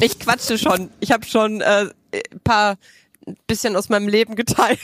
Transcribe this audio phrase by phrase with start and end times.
[0.00, 0.90] Ich quatsche schon.
[1.00, 2.76] Ich habe schon äh, ein paar
[3.46, 4.78] bisschen aus meinem Leben geteilt.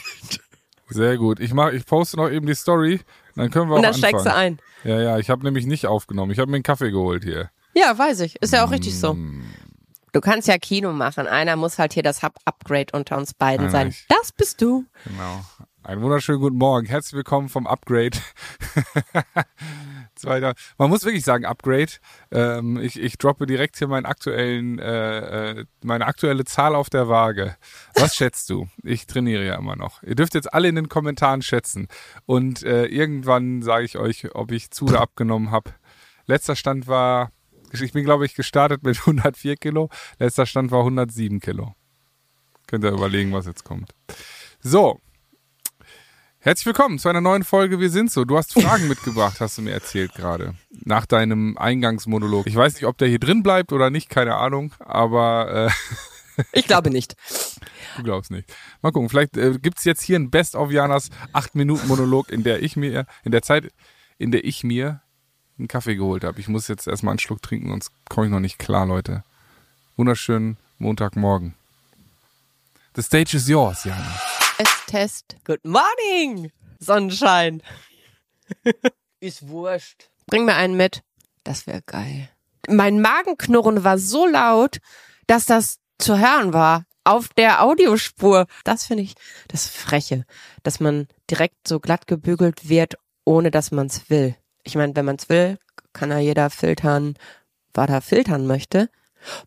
[0.88, 1.41] Sehr gut.
[1.41, 3.00] Ich mach, ich poste noch eben die Story,
[3.34, 4.58] dann können wir Und auch dann steigst du anfangen.
[4.84, 4.88] ein.
[4.90, 6.33] Ja, ja, ich habe nämlich nicht aufgenommen.
[6.33, 7.50] Ich habe mir einen Kaffee geholt hier.
[7.75, 8.36] Ja, weiß ich.
[8.43, 9.14] Ist ja auch richtig so.
[9.14, 9.45] Mm.
[10.12, 11.26] Du kannst ja Kino machen.
[11.26, 13.86] Einer muss halt hier das Upgrade unter uns beiden Einer sein.
[13.88, 14.04] nicht.
[14.08, 14.84] Das bist du.
[15.04, 15.44] Genau.
[15.84, 16.86] Einen wunderschönen guten Morgen.
[16.86, 18.18] Herzlich willkommen vom Upgrade.
[20.23, 20.54] Zweiter.
[20.79, 21.93] Man muss wirklich sagen Upgrade.
[22.30, 27.09] Ähm, ich, ich droppe direkt hier meinen aktuellen, äh, äh, meine aktuelle Zahl auf der
[27.09, 27.56] Waage.
[27.96, 28.69] Was schätzt du?
[28.84, 30.02] Ich trainiere ja immer noch.
[30.05, 31.88] Ihr dürft jetzt alle in den Kommentaren schätzen.
[32.24, 35.73] Und äh, irgendwann sage ich euch, ob ich zu oder abgenommen habe.
[36.27, 37.32] Letzter Stand war,
[37.73, 39.91] ich bin glaube ich gestartet mit 104 Kilo.
[40.20, 41.74] Letzter Stand war 107 Kilo.
[42.68, 43.93] Könnt ihr überlegen, was jetzt kommt.
[44.60, 45.01] So.
[46.45, 48.24] Herzlich willkommen zu einer neuen Folge Wir sind so.
[48.24, 50.55] Du hast Fragen mitgebracht, hast du mir erzählt gerade.
[50.84, 52.48] Nach deinem Eingangsmonolog.
[52.48, 55.70] Ich weiß nicht, ob der hier drin bleibt oder nicht, keine Ahnung, aber
[56.37, 57.15] äh, Ich glaube nicht.
[57.96, 58.52] du glaubst nicht.
[58.80, 62.74] Mal gucken, vielleicht äh, gibt's jetzt hier ein Best of Janas 8-Minuten-Monolog, in der ich
[62.74, 63.73] mir, in der Zeit,
[64.19, 65.01] in der ich mir
[65.61, 66.41] einen Kaffee geholt habe.
[66.41, 69.23] Ich muss jetzt erstmal einen Schluck trinken, sonst komme ich noch nicht klar, Leute.
[69.97, 71.55] Wunderschönen Montagmorgen.
[72.97, 74.32] The stage is yours, Jana.
[74.63, 75.37] Es Test.
[75.45, 77.65] Good morning, Sonnenschein.
[79.21, 80.09] Ist wurscht.
[80.27, 81.03] Bring mir einen mit.
[81.43, 82.29] Das wäre geil.
[82.69, 84.79] Mein Magenknurren war so laut,
[85.27, 86.85] dass das zu hören war.
[87.03, 88.47] Auf der Audiospur.
[88.63, 89.15] Das finde ich
[89.49, 90.25] das Freche,
[90.63, 94.37] dass man direkt so glatt gebügelt wird, ohne dass man es will.
[94.63, 95.59] Ich meine, wenn man es will,
[95.93, 97.15] kann ja jeder filtern,
[97.75, 98.91] was er filtern möchte.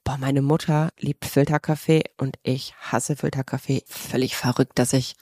[0.03, 3.83] Boah, meine Mutter liebt Filterkaffee und ich hasse Filterkaffee.
[3.87, 5.15] Völlig verrückt, dass ich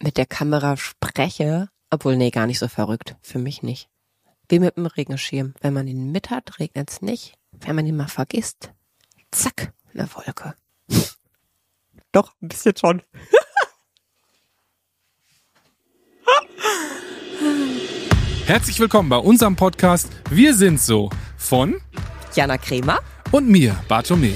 [0.00, 1.68] mit der Kamera spreche.
[1.90, 3.16] Obwohl, nee, gar nicht so verrückt.
[3.22, 3.88] Für mich nicht.
[4.48, 5.54] Wie mit dem Regenschirm.
[5.60, 7.34] Wenn man ihn mit hat, regnet's nicht.
[7.52, 8.72] Wenn man ihn mal vergisst,
[9.30, 10.54] zack, eine Wolke.
[12.12, 13.02] Doch, ein bisschen schon.
[18.46, 21.80] Herzlich willkommen bei unserem Podcast Wir sind so von
[22.34, 22.98] Jana Kremer.
[23.30, 24.32] und mir, Bartome.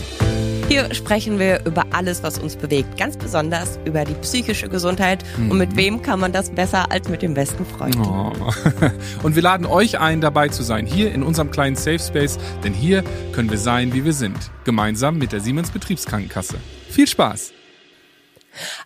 [0.68, 2.96] Hier sprechen wir über alles, was uns bewegt.
[2.96, 5.22] Ganz besonders über die psychische Gesundheit.
[5.36, 7.96] Und mit wem kann man das besser als mit dem besten Freund?
[7.98, 8.32] Oh.
[9.22, 12.72] Und wir laden euch ein, dabei zu sein, hier in unserem kleinen Safe Space, denn
[12.72, 16.56] hier können wir sein, wie wir sind, gemeinsam mit der Siemens Betriebskrankenkasse.
[16.88, 17.52] Viel Spaß!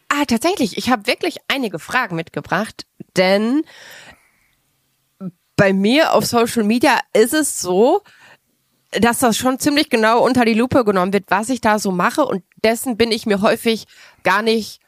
[0.08, 0.78] Ah, tatsächlich.
[0.78, 3.62] Ich habe wirklich einige Fragen mitgebracht, denn
[5.56, 8.02] bei mir auf Social Media ist es so,
[9.00, 12.24] dass das schon ziemlich genau unter die Lupe genommen wird, was ich da so mache
[12.24, 13.86] und dessen bin ich mir häufig
[14.22, 14.80] gar nicht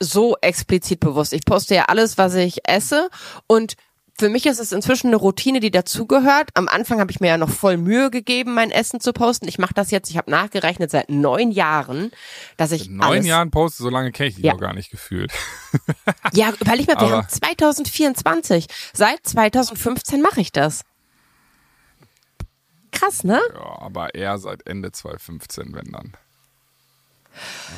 [0.00, 1.32] so explizit bewusst.
[1.32, 3.08] Ich poste ja alles, was ich esse
[3.46, 3.74] und
[4.18, 6.48] für mich ist es inzwischen eine Routine, die dazugehört.
[6.54, 9.46] Am Anfang habe ich mir ja noch voll Mühe gegeben, mein Essen zu posten.
[9.46, 12.10] Ich mache das jetzt, ich habe nachgerechnet seit neun Jahren,
[12.56, 14.54] dass ich In neun alles, Jahren poste, so lange kenne ich dich Ja.
[14.54, 15.32] noch gar nicht gefühlt.
[16.32, 18.66] Ja, überleg mal, wir Aber- haben 2024.
[18.94, 20.80] Seit 2015 mache ich das.
[22.98, 23.40] Krass, ne?
[23.54, 26.12] Ja, aber eher seit Ende 2015, wenn dann.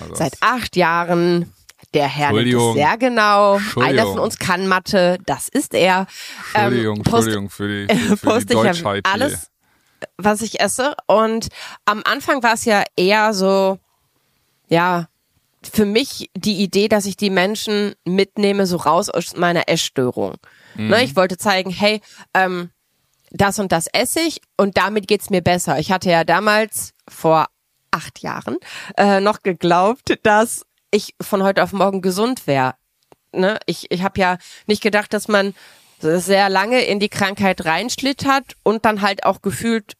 [0.00, 1.52] Also Seit acht Jahren.
[1.94, 3.58] Der Herr nimmt es sehr genau.
[3.76, 6.06] Einer von uns kann Mathe, das ist er.
[6.52, 9.14] Entschuldigung, Ähm, post- Entschuldigung für die, für, für die ich ja Deutschheit hier.
[9.14, 9.50] alles,
[10.18, 10.94] was ich esse.
[11.06, 11.48] Und
[11.86, 13.78] am Anfang war es ja eher so,
[14.68, 15.08] ja,
[15.72, 20.34] für mich die Idee, dass ich die Menschen mitnehme, so raus aus meiner Essstörung.
[20.74, 20.88] Mhm.
[20.88, 22.00] Ne, ich wollte zeigen, hey,
[22.34, 22.70] ähm,
[23.30, 25.78] das und das esse ich und damit geht's mir besser.
[25.78, 27.46] Ich hatte ja damals vor
[27.90, 28.56] acht Jahren
[28.96, 32.74] äh, noch geglaubt, dass ich von heute auf morgen gesund wäre.
[33.32, 33.58] Ne?
[33.66, 35.54] Ich, ich habe ja nicht gedacht, dass man
[36.00, 39.94] sehr lange in die Krankheit reinschlittert und dann halt auch gefühlt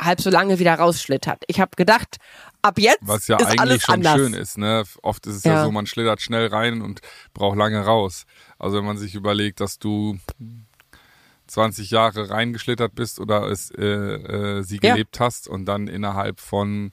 [0.00, 1.42] halb so lange wieder rausschlittert.
[1.46, 2.18] Ich habe gedacht,
[2.60, 4.16] ab jetzt Was ja ist eigentlich alles schon anders.
[4.16, 4.84] schön ist, ne?
[5.02, 5.54] Oft ist es ja.
[5.54, 5.64] Ja.
[5.64, 7.00] so, man schlittert schnell rein und
[7.32, 8.24] braucht lange raus.
[8.58, 10.18] Also wenn man sich überlegt, dass du
[11.46, 14.92] 20 Jahre reingeschlittert bist oder es äh, äh, sie Ja.
[14.92, 16.90] gelebt hast und dann innerhalb von,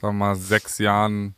[0.00, 1.34] sagen wir mal, sechs Jahren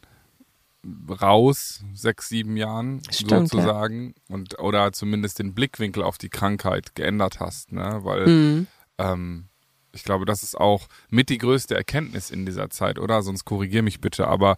[1.21, 7.41] raus, sechs, sieben Jahren Stimmt, sozusagen und oder zumindest den Blickwinkel auf die Krankheit geändert
[7.41, 8.01] hast, ne?
[8.03, 8.67] Weil Mhm.
[8.99, 9.49] ähm,
[9.93, 13.23] ich glaube, das ist auch mit die größte Erkenntnis in dieser Zeit, oder?
[13.23, 14.57] Sonst korrigier mich bitte, aber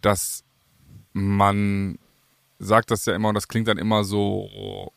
[0.00, 0.44] dass
[1.12, 1.98] man
[2.60, 4.92] sagt das ja immer und das klingt dann immer so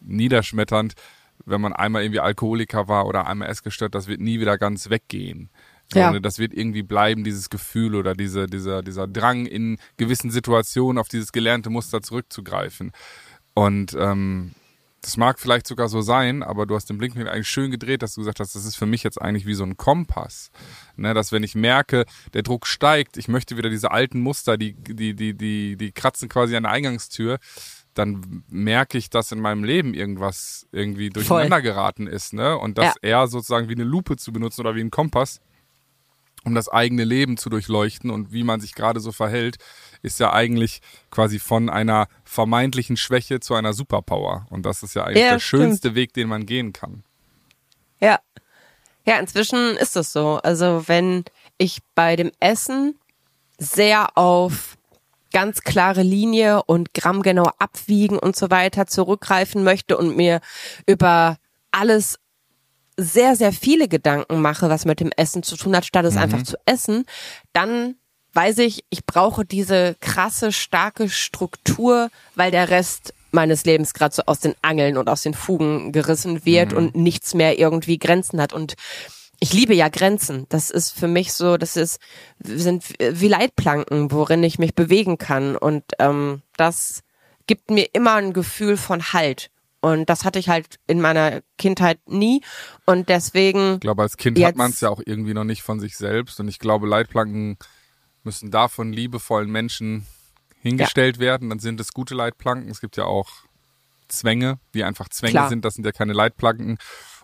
[0.00, 0.94] niederschmetternd,
[1.44, 5.50] wenn man einmal irgendwie Alkoholiker war oder einmal essgestört, das wird nie wieder ganz weggehen.
[5.94, 6.06] Ja.
[6.06, 10.98] Sondern das wird irgendwie bleiben, dieses Gefühl oder diese, dieser, dieser Drang in gewissen Situationen
[10.98, 12.92] auf dieses gelernte Muster zurückzugreifen.
[13.54, 14.52] Und ähm,
[15.00, 18.14] Das mag vielleicht sogar so sein, aber du hast den Blinkwinkel eigentlich schön gedreht, dass
[18.14, 20.50] du gesagt hast, das ist für mich jetzt eigentlich wie so ein Kompass.
[20.96, 22.04] Ne, dass wenn ich merke,
[22.34, 26.28] der Druck steigt, ich möchte wieder diese alten Muster, die, die, die, die, die kratzen
[26.28, 27.38] quasi an der Eingangstür,
[27.98, 31.62] dann merke ich, dass in meinem Leben irgendwas irgendwie durcheinander Voll.
[31.62, 32.56] geraten ist, ne?
[32.56, 32.94] Und das ja.
[33.02, 35.40] eher sozusagen wie eine Lupe zu benutzen oder wie ein Kompass,
[36.44, 39.56] um das eigene Leben zu durchleuchten und wie man sich gerade so verhält,
[40.02, 40.80] ist ja eigentlich
[41.10, 44.46] quasi von einer vermeintlichen Schwäche zu einer Superpower.
[44.50, 45.62] Und das ist ja eigentlich ja, der stimmt.
[45.62, 47.02] schönste Weg, den man gehen kann.
[47.98, 48.20] Ja.
[49.04, 50.36] Ja, inzwischen ist das so.
[50.44, 51.24] Also wenn
[51.56, 52.94] ich bei dem Essen
[53.58, 54.77] sehr auf
[55.32, 60.40] ganz klare Linie und grammgenau abwiegen und so weiter zurückgreifen möchte und mir
[60.86, 61.36] über
[61.70, 62.18] alles
[62.96, 66.20] sehr, sehr viele Gedanken mache, was mit dem Essen zu tun hat, statt es mhm.
[66.20, 67.04] einfach zu essen,
[67.52, 67.94] dann
[68.34, 74.22] weiß ich, ich brauche diese krasse, starke Struktur, weil der Rest meines Lebens gerade so
[74.26, 76.78] aus den Angeln und aus den Fugen gerissen wird mhm.
[76.78, 78.52] und nichts mehr irgendwie Grenzen hat.
[78.52, 78.74] Und
[79.40, 80.46] ich liebe ja Grenzen.
[80.48, 82.00] Das ist für mich so, das ist,
[82.42, 85.56] sind wie Leitplanken, worin ich mich bewegen kann.
[85.56, 87.02] Und ähm, das
[87.46, 89.50] gibt mir immer ein Gefühl von Halt.
[89.80, 92.42] Und das hatte ich halt in meiner Kindheit nie.
[92.84, 93.74] Und deswegen.
[93.74, 96.40] Ich glaube, als Kind hat man es ja auch irgendwie noch nicht von sich selbst.
[96.40, 97.58] Und ich glaube, Leitplanken
[98.24, 100.06] müssen da von liebevollen Menschen
[100.62, 101.22] hingestellt ja.
[101.22, 101.48] werden.
[101.48, 102.68] Dann sind es gute Leitplanken.
[102.70, 103.28] Es gibt ja auch
[104.08, 105.48] Zwänge, die einfach Zwänge Klar.
[105.48, 105.64] sind.
[105.64, 106.78] Das sind ja keine Leitplanken.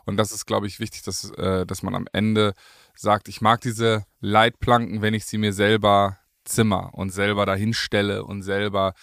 [0.04, 2.54] Und das ist, glaube ich, wichtig, dass, äh, dass man am Ende
[2.94, 8.42] sagt, ich mag diese Leitplanken, wenn ich sie mir selber zimmer und selber dahinstelle und
[8.42, 8.94] selber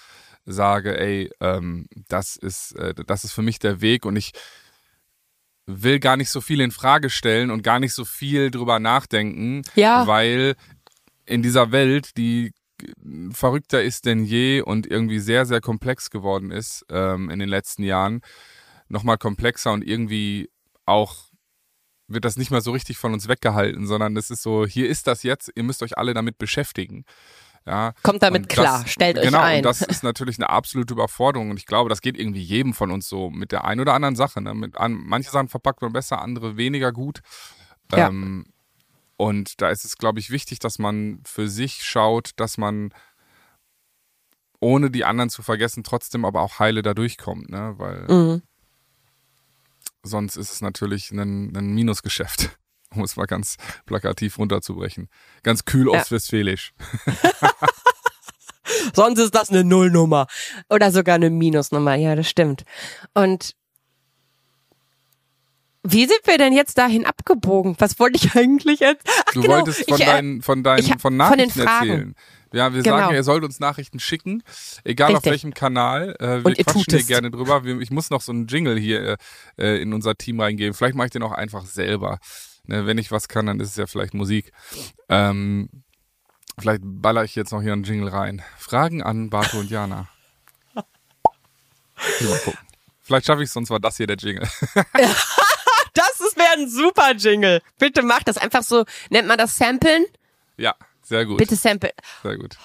[0.45, 4.31] sage, ey, ähm, das ist, äh, das ist für mich der Weg und ich
[5.65, 9.61] will gar nicht so viel in Frage stellen und gar nicht so viel drüber nachdenken,
[9.75, 10.07] ja.
[10.07, 10.55] weil
[11.25, 12.51] in dieser Welt, die
[13.31, 17.83] verrückter ist denn je und irgendwie sehr, sehr komplex geworden ist ähm, in den letzten
[17.83, 18.21] Jahren,
[18.89, 20.49] nochmal komplexer und irgendwie
[20.85, 21.31] auch
[22.07, 25.07] wird das nicht mehr so richtig von uns weggehalten, sondern es ist so, hier ist
[25.07, 27.05] das jetzt, ihr müsst euch alle damit beschäftigen.
[27.65, 29.57] Ja, Kommt damit klar, stellt euch genau, ein.
[29.57, 32.73] Genau, und das ist natürlich eine absolute Überforderung und ich glaube, das geht irgendwie jedem
[32.73, 34.41] von uns so mit der einen oder anderen Sache.
[34.41, 34.55] Ne?
[34.55, 37.21] Mit an, manche Sachen verpackt man besser, andere weniger gut.
[37.91, 38.07] Ja.
[38.07, 38.45] Ähm,
[39.15, 42.91] und da ist es, glaube ich, wichtig, dass man für sich schaut, dass man
[44.59, 47.75] ohne die anderen zu vergessen, trotzdem aber auch heile da durchkommt, ne?
[47.77, 48.41] Weil mhm.
[50.03, 52.57] Sonst ist es natürlich ein, ein Minusgeschäft,
[52.95, 55.09] um es mal ganz plakativ runterzubrechen.
[55.43, 55.99] Ganz kühl ja.
[55.99, 56.73] ostwestfälisch.
[58.95, 60.27] sonst ist das eine Nullnummer
[60.69, 62.63] oder sogar eine Minusnummer, ja, das stimmt.
[63.13, 63.55] Und
[65.83, 67.75] wie sind wir denn jetzt dahin abgebogen?
[67.79, 69.07] Was wollte ich eigentlich jetzt?
[69.25, 69.55] Ach, du genau.
[69.55, 72.15] wolltest von ich, äh, deinen, von deinen, ich, von Nachrichten von erzählen.
[72.53, 72.97] Ja, wir genau.
[72.97, 74.43] sagen, ihr sollt uns Nachrichten schicken,
[74.83, 75.25] egal Richtig.
[75.25, 76.15] auf welchem Kanal.
[76.19, 77.63] Äh, wir Und quatschen hier gerne drüber.
[77.65, 79.17] Ich muss noch so einen Jingle hier
[79.57, 80.73] äh, in unser Team reingeben.
[80.73, 82.19] Vielleicht mache ich den auch einfach selber.
[82.65, 84.51] Ne, wenn ich was kann, dann ist es ja vielleicht Musik.
[85.07, 85.69] Ähm,
[86.59, 88.41] vielleicht baller ich jetzt noch hier einen Jingle rein.
[88.57, 90.09] Fragen an Barto und Jana.
[90.73, 90.83] Mal
[92.43, 92.59] gucken.
[93.01, 94.47] Vielleicht schaffe ich es, sonst war das hier der Jingle.
[95.93, 97.61] Das wäre ein super Jingle.
[97.77, 98.85] Bitte mach das einfach so.
[99.09, 100.05] Nennt man das Samplen?
[100.55, 100.73] Ja,
[101.11, 101.39] sehr gut.
[101.39, 101.91] Bitte sample.
[102.23, 102.57] Sehr gut.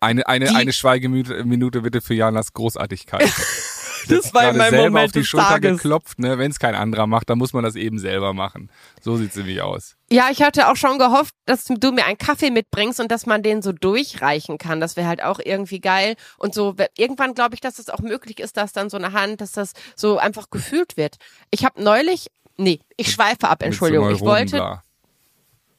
[0.00, 3.30] Eine, eine, Die, eine Schweigeminute bitte für Janas Großartigkeit.
[4.08, 5.76] das war mein selber Moment auf die Schulter Tages.
[5.76, 6.38] geklopft, ne?
[6.38, 8.70] Wenn es kein anderer macht, dann muss man das eben selber machen.
[9.02, 9.96] So sieht's nämlich aus.
[10.10, 13.42] Ja, ich hatte auch schon gehofft, dass du mir einen Kaffee mitbringst und dass man
[13.42, 14.80] den so durchreichen kann.
[14.80, 16.16] Das wäre halt auch irgendwie geil.
[16.38, 19.12] Und so irgendwann glaube ich, dass es das auch möglich ist, dass dann so eine
[19.12, 21.16] Hand, dass das so einfach gefühlt wird.
[21.50, 24.10] Ich habe neulich, nee, ich schweife ab, Entschuldigung.
[24.10, 24.80] Ich wollte.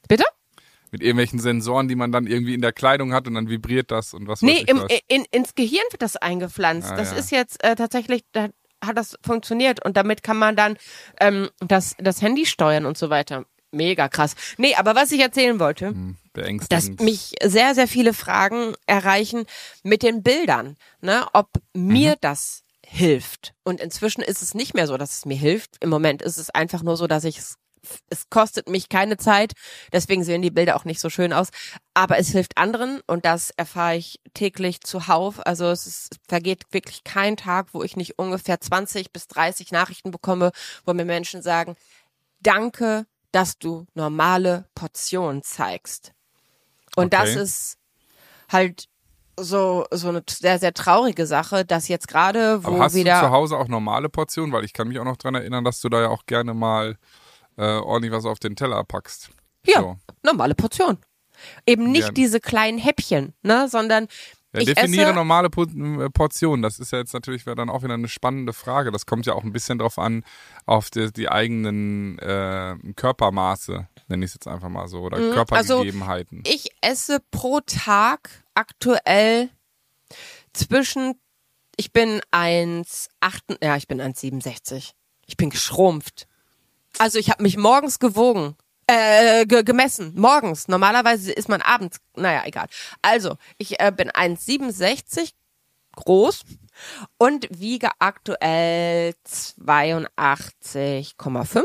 [0.08, 0.24] Bitte?
[0.92, 4.14] mit irgendwelchen Sensoren, die man dann irgendwie in der Kleidung hat und dann vibriert das
[4.14, 6.90] und was Nee, im, in, ins Gehirn wird das eingepflanzt.
[6.90, 7.18] Ah, das ja.
[7.18, 8.48] ist jetzt äh, tatsächlich, da
[8.84, 10.76] hat das funktioniert und damit kann man dann
[11.20, 13.44] ähm, das, das Handy steuern und so weiter.
[13.72, 14.34] Mega krass.
[14.58, 16.16] Nee, aber was ich erzählen wollte, hm,
[16.68, 19.44] dass mich sehr, sehr viele Fragen erreichen
[19.82, 22.18] mit den Bildern, ne, ob mir mhm.
[22.20, 23.54] das hilft.
[23.64, 25.76] Und inzwischen ist es nicht mehr so, dass es mir hilft.
[25.80, 27.58] Im Moment ist es einfach nur so, dass ich es
[28.08, 29.52] es kostet mich keine Zeit,
[29.92, 31.48] deswegen sehen die Bilder auch nicht so schön aus,
[31.94, 35.44] aber es hilft anderen und das erfahre ich täglich zuhauf.
[35.46, 39.72] Also es, ist, es vergeht wirklich kein Tag, wo ich nicht ungefähr 20 bis 30
[39.72, 40.52] Nachrichten bekomme,
[40.84, 41.76] wo mir Menschen sagen,
[42.40, 46.12] danke, dass du normale Portionen zeigst.
[46.96, 47.24] Und okay.
[47.24, 47.78] das ist
[48.50, 48.88] halt
[49.38, 53.26] so so eine sehr sehr traurige Sache, dass jetzt gerade wo Aber hast wieder du
[53.26, 55.88] zu Hause auch normale Portionen, weil ich kann mich auch noch dran erinnern, dass du
[55.88, 56.96] da ja auch gerne mal
[57.56, 59.30] äh, ordentlich was auf den Teller packst.
[59.66, 59.96] Ja, so.
[60.22, 60.98] normale Portion.
[61.66, 62.12] Eben nicht ja.
[62.12, 64.08] diese kleinen Häppchen, ne, sondern
[64.54, 66.62] Ja, Ich definiere esse- normale äh, Portionen.
[66.62, 68.90] Das ist ja jetzt natürlich dann auch wieder eine spannende Frage.
[68.90, 70.24] Das kommt ja auch ein bisschen drauf an,
[70.64, 75.32] auf die, die eigenen äh, Körpermaße, nenne ich es jetzt einfach mal so, oder Mhm,
[75.34, 76.42] Körpergegebenheiten.
[76.46, 79.50] Ich esse pro Tag aktuell
[80.54, 81.20] zwischen,
[81.76, 84.92] ich bin 1,8, ja, ich bin 1,67.
[85.26, 86.26] Ich bin geschrumpft.
[86.98, 88.54] Also ich habe mich morgens gewogen.
[88.88, 90.68] Äh, ge gemessen, morgens.
[90.68, 92.68] Normalerweise ist man abends, naja, egal.
[93.02, 95.32] Also, ich äh, bin 1,67
[95.96, 96.44] groß
[97.18, 101.64] und wiege aktuell 82,5.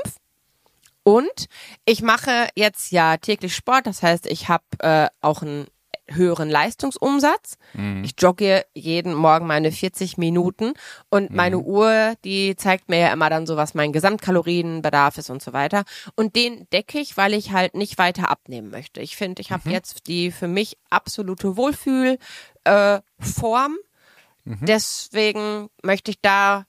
[1.03, 1.47] Und
[1.85, 5.67] ich mache jetzt ja täglich Sport, das heißt, ich habe äh, auch einen
[6.15, 7.57] höheren Leistungsumsatz.
[8.03, 10.73] Ich jogge jeden Morgen meine 40 Minuten
[11.09, 15.41] und meine Uhr, die zeigt mir ja immer dann so, was mein Gesamtkalorienbedarf ist und
[15.41, 15.83] so weiter.
[16.15, 19.01] Und den decke ich, weil ich halt nicht weiter abnehmen möchte.
[19.01, 22.17] Ich finde, ich habe jetzt die für mich absolute Wohlfühl
[22.63, 23.77] äh, Form.
[24.65, 26.65] Deswegen möchte ich da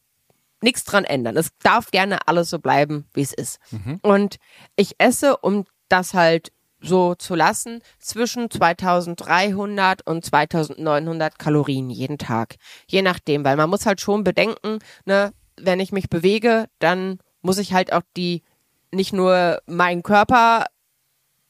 [0.61, 1.37] nichts dran ändern.
[1.37, 3.59] Es darf gerne alles so bleiben, wie es ist.
[4.03, 4.37] Und
[4.77, 12.57] ich esse, um das halt so zu lassen, zwischen 2300 und 2900 Kalorien jeden Tag.
[12.87, 17.59] Je nachdem, weil man muss halt schon bedenken, ne, wenn ich mich bewege, dann muss
[17.59, 18.43] ich halt auch die,
[18.91, 20.67] nicht nur meinen Körper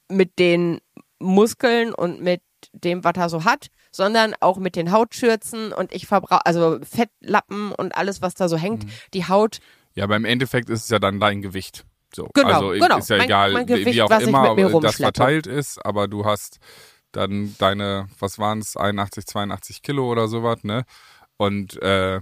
[0.08, 0.80] mit den
[1.18, 6.06] Muskeln und mit dem, was er so hat, sondern auch mit den Hautschürzen und ich
[6.06, 8.86] verbrauche, also Fettlappen und alles, was da so hängt.
[9.14, 9.60] Die Haut
[9.94, 11.84] Ja, aber im Endeffekt ist es ja dann dein Gewicht.
[12.14, 12.28] So.
[12.34, 12.98] Genau, also genau.
[12.98, 16.24] ist ja Mein- egal, mein wie- Gewicht, wie auch immer das verteilt ist, aber du
[16.24, 16.58] hast
[17.12, 20.84] dann deine, was waren es, 81, 82 Kilo oder sowas, ne?
[21.36, 22.20] Und äh,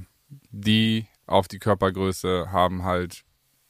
[0.51, 3.23] die auf die Körpergröße haben halt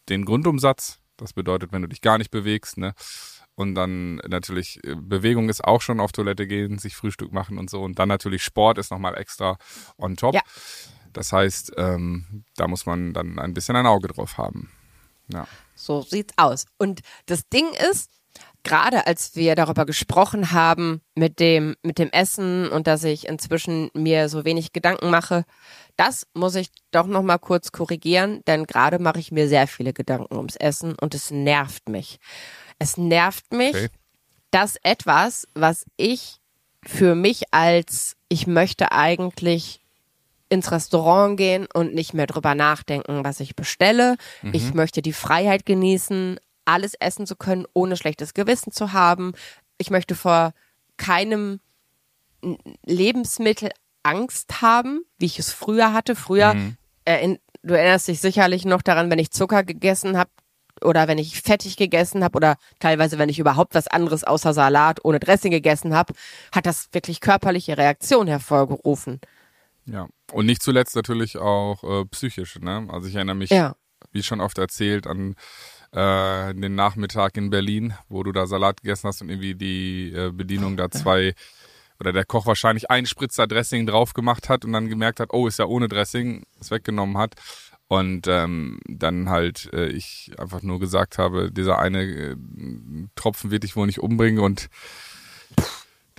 [0.08, 0.98] den Grundumsatz.
[1.16, 2.94] Das bedeutet, wenn du dich gar nicht bewegst, ne?
[3.54, 7.68] Und dann natürlich, äh, Bewegung ist auch schon auf Toilette gehen, sich Frühstück machen und
[7.68, 7.82] so.
[7.82, 9.58] Und dann natürlich Sport ist nochmal extra
[9.98, 10.34] on top.
[10.34, 10.40] Ja.
[11.12, 14.70] Das heißt, ähm, da muss man dann ein bisschen ein Auge drauf haben.
[15.28, 15.46] Ja.
[15.80, 16.66] So sieht's aus.
[16.78, 18.10] Und das Ding ist,
[18.62, 23.90] gerade als wir darüber gesprochen haben mit dem, mit dem Essen und dass ich inzwischen
[23.94, 25.44] mir so wenig Gedanken mache,
[25.96, 29.92] das muss ich doch noch mal kurz korrigieren, denn gerade mache ich mir sehr viele
[29.92, 32.18] Gedanken ums Essen und es nervt mich.
[32.78, 33.88] Es nervt mich, Okay.
[34.50, 36.36] dass etwas, was ich
[36.86, 39.80] für mich als ich möchte eigentlich
[40.50, 44.16] ins Restaurant gehen und nicht mehr drüber nachdenken, was ich bestelle.
[44.52, 49.32] Ich möchte die Freiheit genießen, alles essen zu können, ohne schlechtes Gewissen zu haben.
[49.78, 50.52] Ich möchte vor
[50.98, 51.60] keinem
[52.86, 53.70] Lebensmittel
[54.02, 56.16] Angst haben, wie ich es früher hatte.
[56.16, 56.54] Früher,
[57.06, 60.30] erinn- du erinnerst dich sicherlich noch daran, wenn ich Zucker gegessen habe
[60.82, 65.04] oder wenn ich fettig gegessen habe oder teilweise, wenn ich überhaupt was anderes außer Salat
[65.04, 66.14] ohne Dressing gegessen habe,
[66.52, 69.20] hat das wirklich körperliche Reaktionen hervorgerufen.
[69.90, 70.08] Ja.
[70.32, 72.86] Und nicht zuletzt natürlich auch äh, psychisch, ne?
[72.90, 73.74] Also ich erinnere mich, Ja.
[74.12, 75.34] wie schon oft erzählt, an
[75.92, 80.30] äh, den Nachmittag in Berlin, wo du da Salat gegessen hast und irgendwie die äh,
[80.32, 81.34] Bedienung da zwei
[81.98, 85.46] oder der Koch wahrscheinlich einen Spritzer Dressing drauf gemacht hat und dann gemerkt hat, oh,
[85.46, 87.34] ist ja ohne Dressing, es weggenommen hat.
[87.88, 92.36] Und ähm, dann halt äh, ich einfach nur gesagt habe, dieser eine äh,
[93.16, 94.68] Tropfen wird dich wohl nicht umbringen und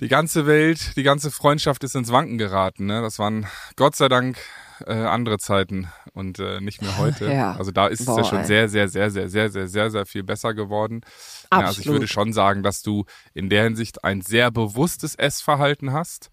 [0.02, 2.86] die ganze Welt, die ganze Freundschaft ist ins Wanken geraten.
[2.86, 3.00] Ne?
[3.02, 4.36] Das waren Gott sei Dank
[4.84, 7.32] äh, andere Zeiten und äh, nicht mehr heute.
[7.32, 7.54] Ja.
[7.54, 10.06] Also da ist es ja Boah, schon sehr, sehr, sehr, sehr, sehr, sehr, sehr, sehr
[10.06, 11.02] viel besser geworden.
[11.52, 12.00] Ja, also ich Absolut.
[12.00, 16.30] würde schon sagen, dass du in der Hinsicht ein sehr bewusstes Essverhalten hast,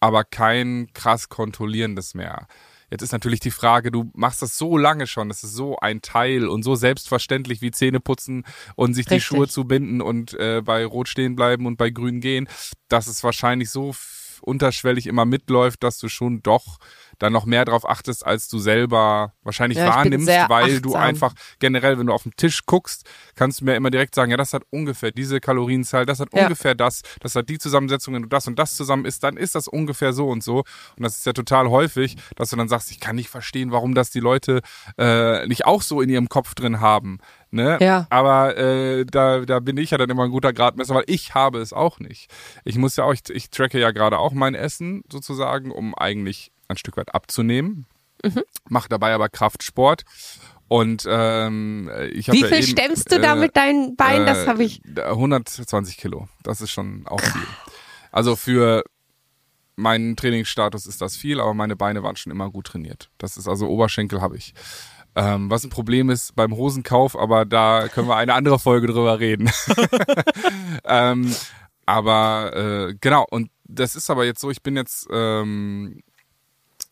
[0.00, 2.48] aber kein krass kontrollierendes mehr.
[2.90, 6.00] Jetzt ist natürlich die Frage, du machst das so lange schon, das ist so ein
[6.00, 8.44] Teil und so selbstverständlich wie Zähne putzen
[8.76, 9.26] und sich die Richtig.
[9.26, 12.48] Schuhe zubinden und äh, bei Rot stehen bleiben und bei Grün gehen,
[12.88, 13.94] dass es wahrscheinlich so
[14.40, 16.78] unterschwellig immer mitläuft, dass du schon doch
[17.18, 21.02] dann noch mehr drauf achtest, als du selber wahrscheinlich Ja, wahrnimmst, weil du achtsam.
[21.02, 24.36] einfach generell, wenn du auf den Tisch guckst, kannst du mir immer direkt sagen, ja,
[24.36, 26.44] das hat ungefähr diese Kalorienzahl, das hat Ja.
[26.44, 29.54] ungefähr das, das hat die Zusammensetzung, wenn du das und das zusammen isst, dann ist
[29.54, 30.58] das ungefähr so und so.
[30.96, 33.94] Und das ist ja total häufig, dass du dann sagst, ich kann nicht verstehen, warum
[33.94, 34.60] das die Leute
[34.98, 37.18] äh, nicht auch so in ihrem Kopf drin haben.
[37.50, 37.78] Ne?
[37.80, 38.06] Ja.
[38.10, 41.58] Aber äh, da, da bin ich ja dann immer ein guter Gradmesser, weil ich habe
[41.60, 42.30] es auch nicht.
[42.64, 46.52] Ich muss ja auch, ich, ich tracke ja gerade auch mein Essen sozusagen, um eigentlich
[46.68, 47.86] ein Stück weit abzunehmen.
[48.24, 48.42] Mhm.
[48.68, 50.04] Mache dabei aber Kraftsport.
[50.68, 54.26] Und ähm, ich habe Wie ja viel eben, stemmst du da äh, mit deinen Beinen?
[54.26, 54.82] Das habe ich.
[54.96, 56.28] äh, 120 Kilo.
[56.42, 57.46] Das ist schon auch viel.
[58.12, 58.84] Also für
[59.76, 63.10] meinen Trainingsstatus ist das viel, aber meine Beine waren schon immer gut trainiert.
[63.16, 64.52] Das ist also Oberschenkel habe ich.
[65.14, 69.18] Ähm, was ein Problem ist beim Hosenkauf, aber da können wir eine andere Folge drüber
[69.18, 69.50] reden.
[70.84, 71.34] ähm,
[71.86, 76.02] aber äh, genau, und das ist aber jetzt so, ich bin jetzt, ähm,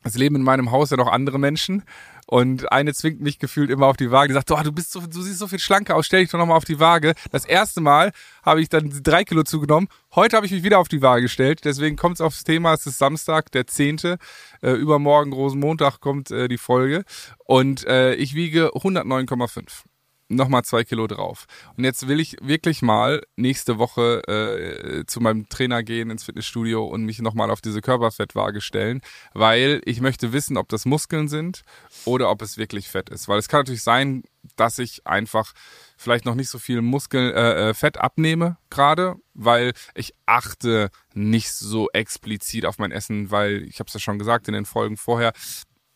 [0.07, 1.85] es leben in meinem Haus ja noch andere Menschen
[2.27, 4.29] und eine zwingt mich gefühlt immer auf die Waage.
[4.29, 6.39] Die sagt, oh, du bist so, du siehst so viel schlanker aus, stell dich doch
[6.39, 7.15] nochmal auf die Waage.
[7.31, 9.89] Das erste Mal habe ich dann drei Kilo zugenommen.
[10.15, 11.65] Heute habe ich mich wieder auf die Waage gestellt.
[11.65, 12.75] Deswegen kommt es aufs Thema.
[12.75, 14.19] Es ist Samstag, der 10.
[14.63, 17.05] Äh, übermorgen, Rosenmontag, kommt äh, die Folge.
[17.45, 19.85] Und äh, ich wiege 109,5
[20.29, 21.47] nochmal zwei Kilo drauf.
[21.77, 26.85] Und jetzt will ich wirklich mal nächste Woche äh, zu meinem Trainer gehen ins Fitnessstudio
[26.85, 29.01] und mich nochmal auf diese Körperfettwaage stellen,
[29.35, 31.63] weil ich möchte wissen, ob das Muskeln sind
[32.05, 33.29] oder ob es wirklich Fett ist.
[33.29, 34.25] Weil es kann natürlich sein,
[34.57, 35.53] dass ich einfach
[35.97, 41.53] vielleicht noch nicht so viel Muskel äh, äh Fett abnehme gerade, weil ich achte nicht
[41.53, 44.97] so explizit auf mein Essen, weil ich habe es ja schon gesagt in den Folgen
[44.97, 45.33] vorher,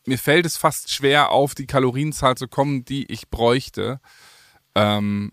[0.05, 3.99] mir fällt es fast schwer, auf die Kalorienzahl zu kommen, die ich bräuchte.
[4.75, 5.31] Ähm,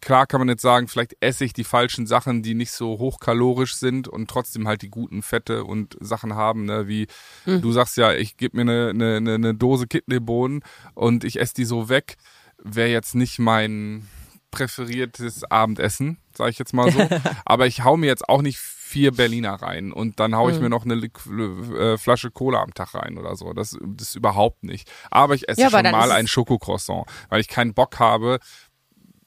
[0.00, 3.74] klar kann man jetzt sagen, vielleicht esse ich die falschen Sachen, die nicht so hochkalorisch
[3.76, 6.88] sind und trotzdem halt die guten Fette und Sachen haben, ne?
[6.88, 7.06] wie
[7.46, 7.62] mhm.
[7.62, 10.62] du sagst ja, ich gebe mir eine, eine, eine Dose Kidneybohnen
[10.94, 12.16] und ich esse die so weg,
[12.62, 14.08] wäre jetzt nicht mein
[14.50, 17.00] präferiertes Abendessen, sage ich jetzt mal so.
[17.44, 20.64] Aber ich hau mir jetzt auch nicht vier Berliner rein und dann haue ich mhm.
[20.64, 23.52] mir noch eine äh, Flasche Cola am Tag rein oder so.
[23.52, 24.90] Das, das ist überhaupt nicht.
[25.10, 28.38] Aber ich esse ja, schon mal ein Schokocroissant, weil ich keinen Bock habe.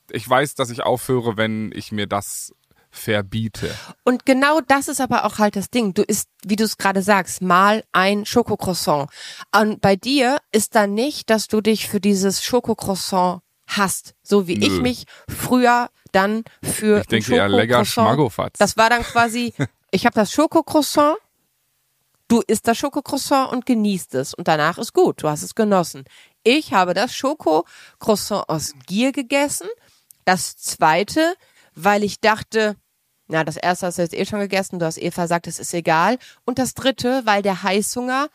[0.10, 2.54] Ich weiß, dass ich aufhöre, wenn ich mir das
[2.90, 3.74] verbiete.
[4.04, 5.94] Und genau das ist aber auch halt das Ding.
[5.94, 9.10] Du isst, wie du es gerade sagst, mal ein Schokocroissant.
[9.56, 14.58] Und bei dir ist dann nicht, dass du dich für dieses Schokocroissant hast, so wie
[14.58, 14.66] Nö.
[14.66, 18.58] ich mich früher dann für Ich denke eher lecker Schmaggofatz.
[18.58, 19.54] Das war dann quasi,
[19.92, 21.18] ich habe das Schokocroissant,
[22.28, 26.06] du isst das Schokocroissant und genießt es und danach ist gut, du hast es genossen.
[26.44, 29.68] Ich habe das Schokocroissant aus Gier gegessen,
[30.26, 31.36] das zweite,
[31.76, 32.76] weil ich dachte,
[33.28, 35.74] na, das erste hast du jetzt eh schon gegessen, du hast eh versagt, es ist
[35.74, 36.18] egal.
[36.46, 38.28] Und das dritte, weil der Heißhunger,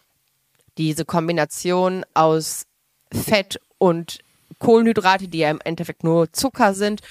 [0.78, 2.64] diese Kombination aus
[3.12, 4.20] Fett und
[4.58, 7.02] Kohlenhydrate, die ja im Endeffekt nur Zucker sind,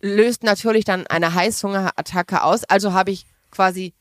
[0.00, 2.64] löst natürlich dann eine Heißhungerattacke aus.
[2.64, 3.94] Also habe ich quasi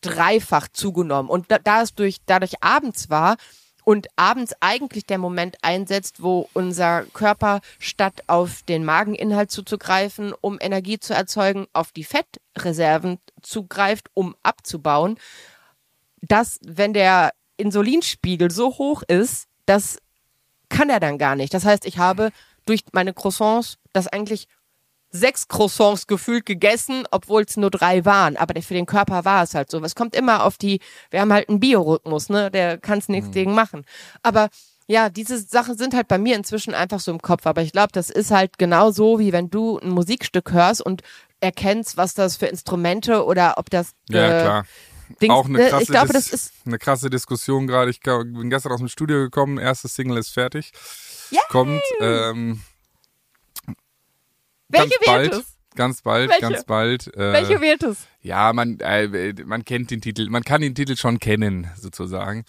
[0.00, 1.30] dreifach zugenommen.
[1.30, 3.36] Und da, da es durch, dadurch abends war
[3.84, 10.58] und abends eigentlich der Moment einsetzt, wo unser Körper statt auf den Mageninhalt zuzugreifen, um
[10.60, 15.18] Energie zu erzeugen, auf die Fettreserven zugreift, um abzubauen,
[16.20, 19.98] dass wenn der Insulinspiegel so hoch ist, dass
[20.68, 21.52] kann er dann gar nicht.
[21.52, 22.30] Das heißt, ich habe
[22.64, 24.48] durch meine Croissants das eigentlich
[25.12, 28.36] sechs Croissants gefühlt gegessen, obwohl es nur drei waren.
[28.36, 29.78] Aber für den Körper war es halt so.
[29.84, 32.50] Es kommt immer auf die, wir haben halt einen Biorhythmus, ne?
[32.50, 33.32] Der kann es nichts mhm.
[33.32, 33.84] gegen machen.
[34.22, 34.48] Aber
[34.86, 37.46] ja, diese Sachen sind halt bei mir inzwischen einfach so im Kopf.
[37.46, 41.02] Aber ich glaube, das ist halt genau so, wie wenn du ein Musikstück hörst und
[41.40, 44.66] erkennst, was das für Instrumente oder ob das ja, äh, klar.
[45.20, 47.90] Dings, auch eine krasse, ich glaube, das ist eine krasse Diskussion gerade.
[47.90, 50.72] Ich bin gestern aus dem Studio gekommen, erstes Single ist fertig.
[51.30, 51.40] Yay!
[51.50, 52.62] Kommt ähm,
[54.72, 55.32] Welche ganz bald.
[55.32, 55.58] Es?
[55.74, 56.40] Ganz bald, Welche?
[56.40, 57.16] ganz bald.
[57.16, 58.06] Äh, Welche wird es?
[58.20, 62.44] Ja, man, äh, man kennt den Titel, man kann den Titel schon kennen, sozusagen.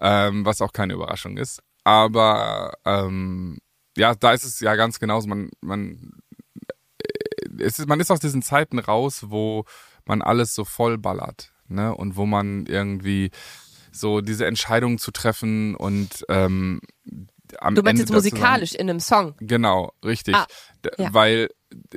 [0.00, 1.62] Ähm, was auch keine Überraschung ist.
[1.84, 3.58] Aber ähm,
[3.96, 5.28] ja, da ist es ja ganz genauso.
[5.28, 6.14] Man, man,
[6.98, 9.64] äh, es ist, man ist aus diesen Zeiten raus, wo
[10.04, 11.94] man alles so vollballert ne?
[11.94, 13.30] Und wo man irgendwie
[13.92, 16.80] so diese Entscheidungen zu treffen und ähm,
[17.58, 19.34] am Du meinst Ende jetzt musikalisch in einem Song?
[19.38, 20.34] Genau, richtig.
[20.34, 20.46] Ah,
[20.98, 21.12] ja.
[21.12, 21.50] Weil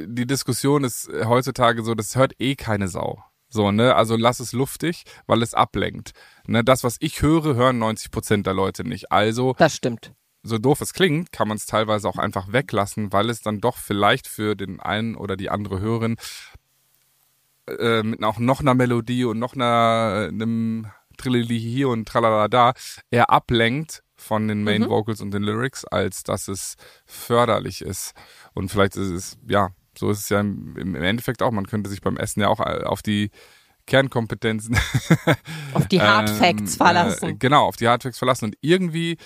[0.05, 3.23] die Diskussion ist heutzutage so, das hört eh keine Sau.
[3.49, 3.95] So, ne?
[3.95, 6.11] Also lass es luftig, weil es ablenkt.
[6.45, 6.63] Ne?
[6.63, 9.11] Das, was ich höre, hören 90 Prozent der Leute nicht.
[9.11, 9.55] Also.
[9.57, 10.13] Das stimmt.
[10.43, 13.77] So doof es klingt, kann man es teilweise auch einfach weglassen, weil es dann doch
[13.77, 16.15] vielleicht für den einen oder die andere Hörerin
[17.67, 22.47] äh, mit auch noch einer Melodie und noch einer äh, einem Trilili hier und tralala
[22.47, 22.73] da
[23.09, 24.89] eher ablenkt von den Main mhm.
[24.89, 28.13] Vocals und den Lyrics, als dass es förderlich ist.
[28.53, 31.51] Und vielleicht ist es, ja, so ist es ja im, Endeffekt auch.
[31.51, 33.31] Man könnte sich beim Essen ja auch äh, auf die
[33.85, 34.77] Kernkompetenzen.
[35.73, 37.29] auf die Hard Facts ähm, verlassen.
[37.29, 38.45] Äh, genau, auf die Hard Facts verlassen.
[38.45, 39.17] Und irgendwie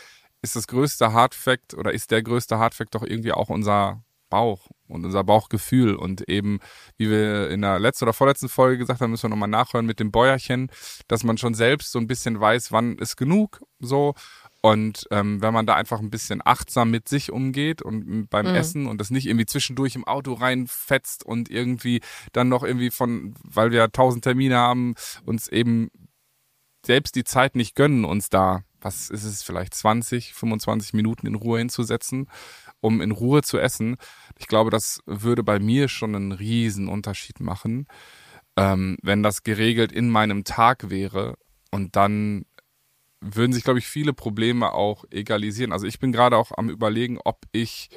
[0.42, 4.04] ist das größte Hard Fact oder ist der größte Hard Fact doch irgendwie auch unser
[4.32, 6.60] Bauch und unser Bauchgefühl und eben,
[6.98, 10.00] wie wir in der letzten oder vorletzten Folge gesagt haben, müssen wir nochmal nachhören mit
[10.00, 10.72] dem Bäuerchen,
[11.08, 14.16] dass man schon selbst so ein bisschen weiß, wann ist genug, so.
[14.62, 18.56] Und ähm, wenn man da einfach ein bisschen achtsam mit sich umgeht und beim mhm.
[18.56, 23.34] Essen und das nicht irgendwie zwischendurch im Auto reinfetzt und irgendwie dann noch irgendwie von,
[23.44, 24.94] weil wir tausend Termine haben,
[25.26, 25.90] uns eben
[26.86, 31.36] selbst die Zeit nicht gönnen, uns da, was ist es, vielleicht 20, 25 Minuten in
[31.36, 32.28] Ruhe hinzusetzen,
[32.82, 33.98] um in Ruhe zu essen.
[34.38, 37.88] Ich glaube, das würde bei mir schon einen riesen Unterschied machen.
[38.58, 41.38] ähm, wenn das geregelt in meinem Tag wäre
[41.72, 42.46] und dann
[43.22, 45.72] würden sich, glaube ich, viele Probleme auch egalisieren.
[45.72, 47.90] Also ich bin gerade auch am überlegen, ob ich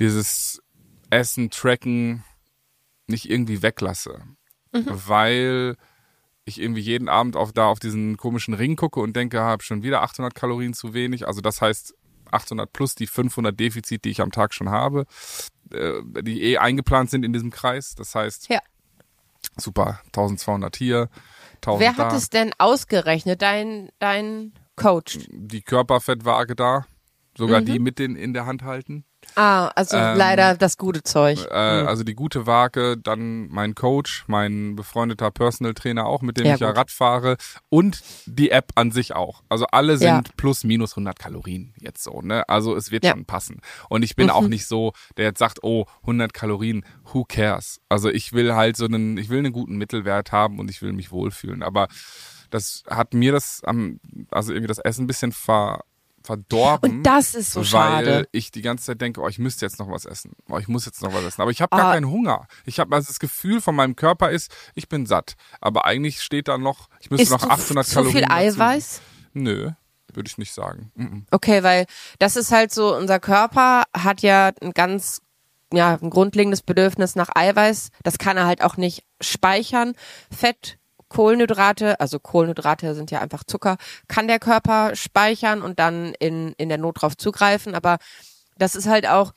[0.00, 0.62] dieses
[1.10, 2.24] Essen, Tracken
[3.06, 4.22] nicht irgendwie weglasse.
[4.72, 4.86] Mhm.
[4.86, 5.76] Weil
[6.44, 9.82] ich irgendwie jeden Abend auf, da auf diesen komischen Ring gucke und denke, habe schon
[9.82, 11.26] wieder 800 Kalorien zu wenig.
[11.26, 11.94] Also das heißt
[12.30, 15.06] 800 plus die 500 Defizit, die ich am Tag schon habe,
[15.72, 17.94] äh, die eh eingeplant sind in diesem Kreis.
[17.94, 18.60] Das heißt, ja.
[19.56, 21.08] super, 1200 hier,
[21.62, 22.04] 1000 Wer da.
[22.06, 23.42] hat es denn ausgerechnet?
[23.42, 25.18] Dein, dein Coach?
[25.30, 26.86] Die Körperfettwaage da,
[27.36, 27.64] sogar Mhm.
[27.66, 29.04] die mit den in der Hand halten.
[29.40, 31.38] Ah, also Ähm, leider das gute Zeug.
[31.50, 31.86] Äh, Mhm.
[31.88, 36.54] Also die gute Waage, dann mein Coach, mein befreundeter Personal Trainer auch, mit dem Ja,
[36.54, 36.76] ich ja gut.
[36.78, 37.36] Rad fahre
[37.68, 39.42] und die App an sich auch.
[39.48, 40.22] Also alle sind Ja.
[40.36, 42.48] plus minus 100 Kalorien jetzt so, ne?
[42.48, 43.12] Also es wird Ja.
[43.12, 43.60] schon passen.
[43.88, 44.48] Und ich bin auch Mhm.
[44.48, 47.80] nicht so, der jetzt sagt, oh, 100 Kalorien, who cares?
[47.88, 50.92] Also ich will halt so einen, ich will einen guten Mittelwert haben und ich will
[50.92, 51.62] mich wohlfühlen.
[51.62, 51.86] Aber
[52.50, 54.00] das hat mir das am,
[54.32, 55.84] also irgendwie das Essen ein bisschen ver,
[56.22, 56.90] verdorben.
[56.98, 58.28] Und das ist so weil schade.
[58.32, 60.32] ich die ganze Zeit denke, oh, ich müsste jetzt noch was essen.
[60.48, 61.40] Oh, ich muss jetzt noch was essen.
[61.42, 61.92] Aber ich habe gar Ah.
[61.94, 62.46] keinen Hunger.
[62.66, 65.34] Ich habe also das Gefühl von meinem Körper ist, ich bin satt.
[65.60, 68.12] Aber eigentlich steht da noch, ich müsste Ist noch du 800 zu Kalorien.
[68.18, 69.00] viel dazu- Eiweiß?
[69.32, 69.70] Nö,
[70.12, 70.90] würde ich nicht sagen.
[70.94, 71.26] Mhm.
[71.30, 71.86] Okay, weil
[72.18, 75.20] das ist halt so, unser Körper hat ja ein ganz,
[75.72, 77.90] ja, ein grundlegendes Bedürfnis nach Eiweiß.
[78.02, 79.92] Das kann er halt auch nicht speichern.
[80.34, 80.77] Fett,
[81.08, 83.76] Kohlenhydrate, also Kohlenhydrate sind ja einfach Zucker,
[84.08, 87.74] kann der Körper speichern und dann in, in der Not drauf zugreifen.
[87.74, 87.98] Aber
[88.58, 89.32] das ist halt auch,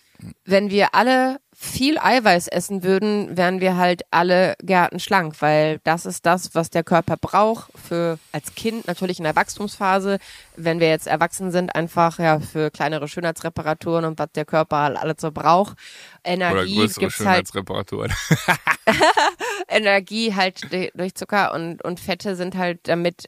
[0.45, 6.25] wenn wir alle viel Eiweiß essen würden, wären wir halt alle gärtenschlank, weil das ist
[6.25, 10.17] das, was der Körper braucht für als Kind natürlich in der Wachstumsphase,
[10.55, 14.97] wenn wir jetzt erwachsen sind, einfach ja für kleinere Schönheitsreparaturen und was der Körper halt
[14.97, 15.77] alles so braucht.
[16.23, 18.12] Oder Energie größere gibt's halt Schönheitsreparaturen.
[19.67, 23.25] Energie halt durch- durch Zucker und, und Fette sind halt damit,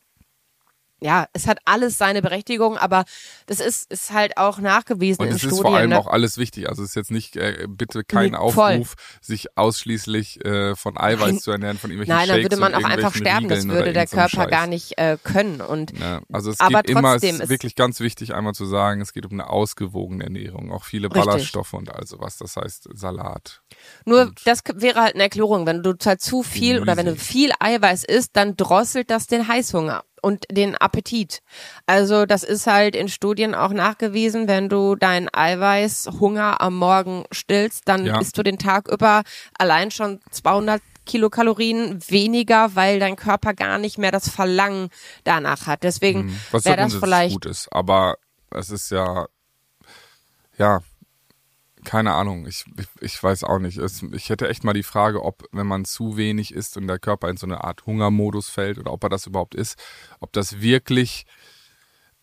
[1.04, 3.04] ja, es hat alles seine Berechtigung, aber
[3.46, 5.62] das ist, ist halt auch nachgewiesen Und es ist Studien.
[5.62, 6.00] vor allem ne?
[6.00, 6.70] auch alles wichtig.
[6.70, 8.74] Also es ist jetzt nicht, äh, bitte kein Nee, voll.
[8.80, 11.40] Aufruf, sich ausschließlich äh, von Eiweiß Nein.
[11.40, 13.50] zu ernähren, von irgendwelchen Nein, dann Shakes würde man auch einfach sterben.
[13.50, 14.70] Das Riegeln würde oder der Körper gar Scheiß.
[14.70, 15.60] nicht äh, können.
[15.62, 19.02] Und Ja, also es Aber geht immer, es ist wirklich ganz wichtig, einmal zu sagen,
[19.02, 21.26] es geht um eine ausgewogene Ernährung, auch viele Richtig.
[21.26, 23.62] Ballaststoffe und also was, das heißt Salat.
[24.06, 25.66] Nur Und- das wäre halt eine Erklärung.
[25.66, 30.04] Wenn du zu viel oder wenn du viel Eiweiß isst, dann drosselt das den Heißhunger
[30.24, 31.40] und den Appetit.
[31.86, 37.88] Also das ist halt in Studien auch nachgewiesen, wenn du deinen Eiweißhunger am Morgen stillst,
[37.88, 38.20] dann Ja.
[38.20, 39.24] isst du den Tag über
[39.58, 44.90] allein schon 200 Kilokalorien weniger, weil dein Körper gar nicht mehr das Verlangen
[45.26, 45.84] danach hat.
[45.84, 46.40] Deswegen.
[46.52, 48.16] Was wäre das vielleicht gut ist, aber
[48.52, 49.28] es ist ja,
[50.58, 50.80] ja,
[51.84, 53.78] keine Ahnung, ich, ich, ich weiß auch nicht.
[53.78, 57.00] Es, ich hätte echt mal die Frage, ob, wenn man zu wenig isst und der
[57.00, 59.78] Körper in so eine Art Hungermodus fällt oder ob er das überhaupt ist,
[60.20, 61.26] ob das wirklich,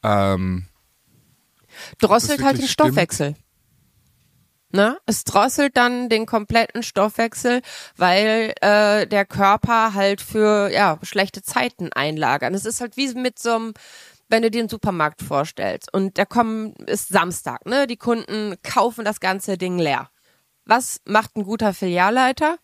[0.03, 0.67] ähm,
[1.99, 2.89] drosselt halt den wirklich stimmt?
[2.89, 3.37] Stoffwechsel.
[4.73, 4.99] Ne?
[5.05, 7.61] Es drosselt dann den kompletten Stoffwechsel,
[7.97, 12.55] weil äh, der Körper halt für ja schlechte Zeiten einlagert.
[12.55, 13.75] Es ist halt wie mit so einem,
[14.31, 17.87] wenn du dir einen Supermarkt vorstellst und da kommen ist Samstag, ne?
[17.87, 20.11] Die Kunden kaufen das ganze Ding leer.
[20.65, 22.59] Was macht ein guter Filialleiter?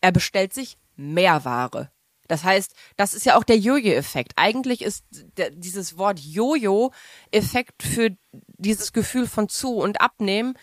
[0.00, 1.90] Er bestellt sich mehr Ware.
[2.28, 4.32] Das heißt, das ist ja auch der Jojo-Effekt.
[4.36, 10.54] Eigentlich ist dieses Wort Jojo-Effekt für dieses Gefühl von zu und abnehmen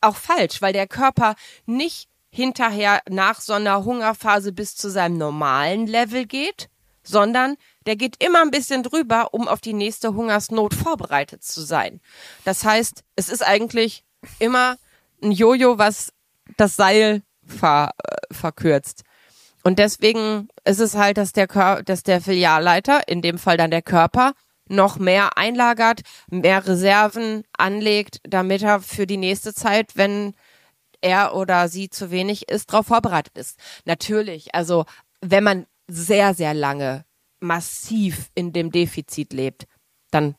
[0.00, 1.34] auch falsch, weil der Körper
[1.66, 6.68] nicht hinterher nach so einer Hungerphase bis zu seinem normalen Level geht,
[7.04, 12.00] sondern der geht immer ein bisschen drüber, um auf die nächste Hungersnot vorbereitet zu sein.
[12.44, 14.04] Das heißt, es ist eigentlich
[14.38, 14.76] immer
[15.22, 16.12] ein Jojo, was
[16.56, 19.04] das Seil ver, äh, verkürzt.
[19.62, 23.70] Und deswegen ist es halt, dass der, Kör dass der Filialleiter, in dem Fall dann
[23.70, 24.34] der Körper,
[24.66, 30.34] noch mehr einlagert, mehr Reserven anlegt, damit er für die nächste Zeit, wenn
[31.00, 33.58] er oder sie zu wenig ist, darauf vorbereitet ist.
[33.84, 34.86] Natürlich, also
[35.20, 37.04] wenn man sehr, sehr lange
[37.40, 39.66] massiv in dem Defizit lebt,
[40.10, 40.34] dann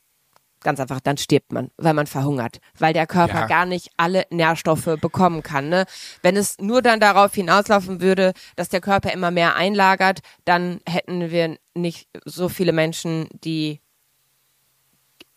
[0.62, 3.46] ganz einfach, dann stirbt man, weil man verhungert, weil der Körper Ja.
[3.46, 5.70] gar nicht alle Nährstoffe bekommen kann.
[5.70, 5.86] Ne?
[6.24, 11.30] Wenn es nur dann darauf hinauslaufen würde, dass der Körper immer mehr einlagert, dann hätten
[11.30, 13.80] wir nicht so viele Menschen, die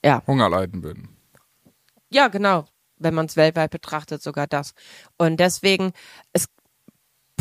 [0.02, 1.08] ja, Hunger leiden würden.
[2.10, 2.66] ja, genau.
[3.00, 4.74] Wenn man es weltweit betrachtet, sogar das.
[5.18, 5.92] Und deswegen,
[6.32, 6.46] es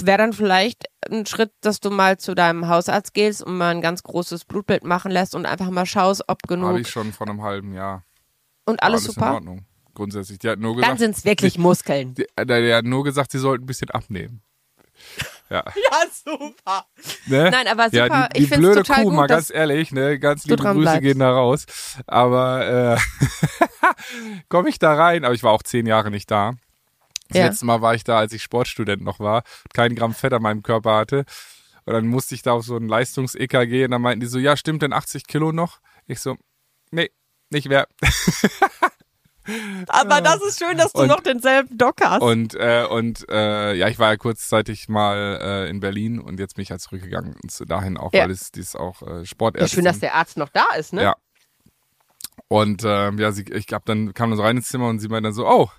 [0.06, 3.82] wäre dann vielleicht ein Schritt, dass du mal zu deinem Hausarzt gehst und mal ein
[3.82, 7.28] ganz großes Blutbild machen lässt und einfach mal schaust, ob Habe genug ich schon vor
[7.28, 8.04] einem halben Jahr.
[8.66, 9.34] und alles, in super.
[9.34, 9.66] Ordnung.
[9.96, 10.38] Grundsätzlich.
[10.40, 12.14] Die hat nur Dann gesagt, sind es wirklich Muskeln.
[12.14, 14.42] die, der, der hat nur gesagt, sie sollten ein bisschen abnehmen.
[15.50, 15.64] Ja.
[15.66, 16.86] Ja, super.
[17.28, 17.50] Ne?
[17.52, 17.96] Nein, aber super.
[18.08, 20.50] Ja, die, die ich find's blöde total Kuh, gut, mal ganz ehrlich, ne, ganz du
[20.50, 21.02] liebe Grüße bleibst.
[21.04, 21.66] gehen da raus.
[22.06, 22.98] Aber äh,
[24.50, 26.56] komme ich da rein, aber ich war auch zehn Jahre nicht da.
[27.30, 27.46] Das Ja.
[27.48, 30.64] letzte Mal war ich da, als ich Sportstudent noch war, kein Gramm Fett an meinem
[30.64, 31.26] Körper hatte.
[31.86, 34.58] Und dann musste ich da auf so ein Leistungs-EKG und dann meinten die so, ja,
[34.58, 35.80] stimmt denn 80 Kilo noch?
[36.06, 36.36] Ich so,
[36.92, 37.10] nee,
[37.50, 37.88] nicht mehr.
[39.88, 42.22] aber das ist schön, dass du Und- noch denselben Doc hast.
[42.22, 46.56] Und, äh, und äh, ja, ich war ja kurzzeitig mal äh, in Berlin und jetzt
[46.56, 48.24] bin ich halt zurückgegangen und zu dahin auch, Ja.
[48.24, 49.76] weil es die ist auch äh, ja, Sportärztin.
[49.78, 51.04] schön, dass der Arzt noch da ist, ne?
[51.04, 51.16] Ja.
[52.50, 55.08] Und ähm, ja, sie, ich hab dann kam dann so rein ins Zimmer und sie
[55.08, 55.70] meinte dann so, oh,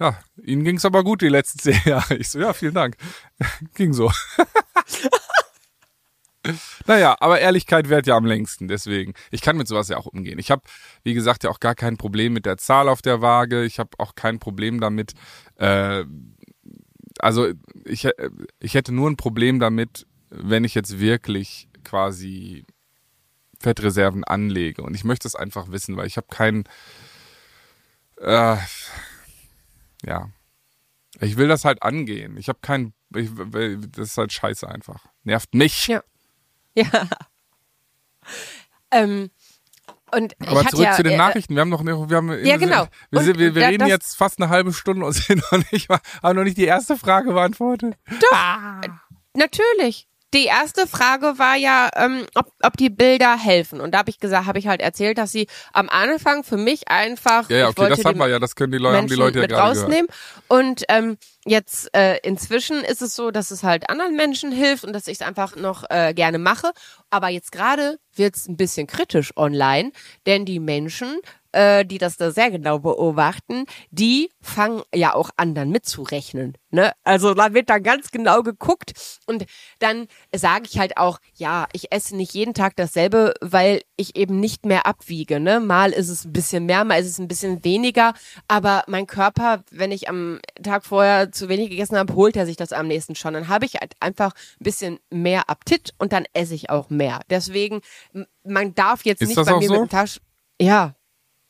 [0.00, 2.16] ja, Ihnen ging's aber gut die letzten zehn Jahre.
[2.16, 2.96] Ich so, ja, vielen Dank.
[3.74, 4.10] Ging so.
[6.86, 9.14] naja, aber Ehrlichkeit währt ja am längsten, deswegen.
[9.30, 10.38] Ich kann mit sowas ja auch umgehen.
[10.38, 10.62] Ich habe,
[11.02, 13.64] wie gesagt, ja auch gar kein Problem mit der Zahl auf der Waage.
[13.64, 15.12] Ich habe auch kein Problem damit,
[15.56, 16.04] äh,
[17.18, 17.48] also
[17.84, 18.08] ich,
[18.60, 22.64] ich hätte nur ein Problem damit, wenn ich jetzt wirklich quasi
[23.60, 24.82] Fettreserven anlege.
[24.82, 26.64] Und ich möchte es einfach wissen, weil ich habe keinen,
[28.18, 28.56] äh,
[30.04, 30.28] ja,
[31.20, 32.36] ich will das halt angehen.
[32.36, 33.30] Ich habe keinen, ich,
[33.92, 35.06] das ist halt scheiße einfach.
[35.24, 35.86] Nervt mich.
[35.88, 36.02] Ja.
[36.74, 37.08] Ja.
[38.90, 39.30] Ähm,
[40.12, 41.54] und Aber zurück ja, zu den äh, Nachrichten.
[41.54, 42.86] Wir haben noch, wir haben, Ja, genau.
[43.10, 45.88] Wir, sind, wir, wir da- reden jetzt fast eine halbe Stunde und sind noch nicht
[45.90, 47.96] haben noch nicht die erste Frage beantwortet.
[49.34, 50.07] Natürlich.
[50.34, 53.80] Die erste Frage war ja, ähm, ob, ob die Bilder helfen.
[53.80, 56.88] Und da habe ich gesagt, habe ich halt erzählt, dass sie am Anfang für mich
[56.88, 57.48] einfach.
[57.48, 59.38] Ja, ja, okay, das haben die wir ja, das können die Leute, haben die Leute
[59.38, 59.86] ja mit gerade gehört.
[59.86, 60.08] rausnehmen.
[60.46, 64.92] Und ähm, jetzt äh, inzwischen ist es so, dass es halt anderen Menschen hilft und
[64.92, 66.72] dass ich es einfach noch äh, gerne mache.
[67.08, 69.92] Aber jetzt gerade wird es ein bisschen kritisch online,
[70.26, 71.20] denn die Menschen,
[71.58, 76.56] äh, die das da sehr genau beobachten, die fangen ja auch an, dann mitzurechnen.
[76.70, 76.92] Ne?
[77.02, 78.92] Also da wird dann ganz genau geguckt
[79.26, 79.44] und
[79.80, 84.38] dann sage ich halt auch, ja, ich esse nicht jeden Tag dasselbe, weil ich eben
[84.38, 85.40] nicht mehr abwiege.
[85.40, 85.58] Ne?
[85.58, 88.14] Mal ist es ein bisschen mehr, mal ist es ein bisschen weniger,
[88.46, 92.56] aber mein Körper, wenn ich am Tag vorher zu wenig gegessen habe, holt er sich
[92.56, 93.34] das am nächsten schon.
[93.34, 97.20] Dann habe ich halt einfach ein bisschen mehr Appetit und dann esse ich auch mehr.
[97.30, 97.80] Deswegen,
[98.44, 99.72] man darf jetzt Ist nicht bei mir so?
[99.72, 100.20] mit dem Tasch...
[100.60, 100.96] Ja,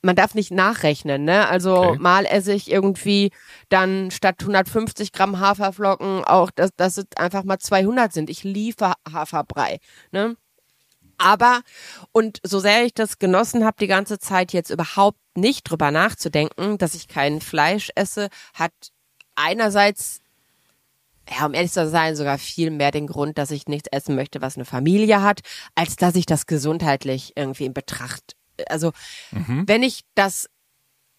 [0.02, 1.48] man darf nicht nachrechnen, ne?
[1.48, 1.98] Also Okay.
[1.98, 3.30] mal esse ich irgendwie
[3.68, 8.30] dann statt 150 Gramm Haferflocken auch, dass, dass es einfach mal 200 sind.
[8.30, 9.78] Ich liefere Haferbrei,
[10.12, 10.36] ne?
[11.18, 11.62] Aber,
[12.12, 16.78] und so sehr ich das genossen habe, die ganze Zeit jetzt überhaupt nicht drüber nachzudenken,
[16.78, 18.72] dass ich kein Fleisch esse, hat
[19.34, 20.20] einerseits,
[21.28, 24.40] ja, um ehrlich zu sein, sogar viel mehr den Grund, dass ich nichts essen möchte,
[24.40, 25.40] was eine Familie hat,
[25.74, 28.34] als dass ich das gesundheitlich irgendwie in Betracht,
[28.68, 28.92] also,
[29.66, 30.48] wenn ich das,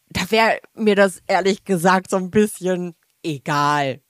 [0.10, 4.02] da wäre mir das ehrlich gesagt so ein bisschen egal,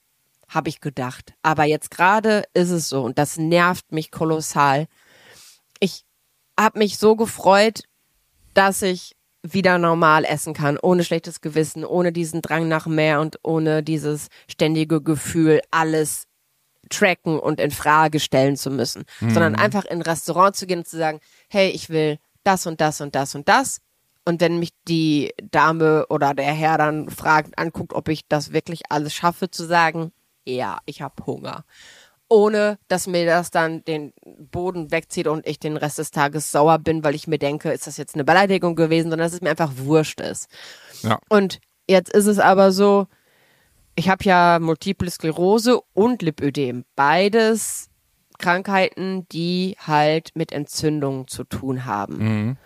[0.47, 1.33] habe ich gedacht.
[1.43, 4.87] Aber jetzt gerade ist es so und das nervt mich kolossal.
[5.79, 6.03] Ich
[6.59, 7.83] habe mich so gefreut,
[8.53, 13.39] dass ich wieder normal essen kann, ohne schlechtes Gewissen, ohne diesen Drang nach mehr und
[13.43, 16.25] ohne dieses ständige Gefühl, alles
[16.89, 20.87] tracken und in Frage stellen zu müssen, sondern einfach in ein Restaurant zu gehen und
[20.87, 22.17] zu sagen, hey, ich will
[22.49, 23.81] das und das und das und das.
[24.25, 28.81] Und wenn mich die Dame oder der Herr dann fragt, anguckt, ob ich das wirklich
[28.89, 30.11] alles schaffe, zu sagen,
[30.45, 31.63] ja, ich habe Hunger.
[32.27, 34.13] Ohne, dass mir das dann den
[34.51, 37.87] Boden wegzieht und ich den Rest des Tages sauer bin, weil ich mir denke, ist
[37.87, 40.47] das jetzt eine Beleidigung gewesen, sondern dass es mir einfach wurscht ist.
[41.01, 41.19] Ja.
[41.29, 43.07] Und jetzt ist es aber so,
[43.95, 46.85] ich habe ja Multiple Sklerose und Lipödem.
[46.95, 47.88] Beides
[48.39, 52.17] Krankheiten, die halt mit Entzündungen zu tun haben.
[52.17, 52.57] Mhm.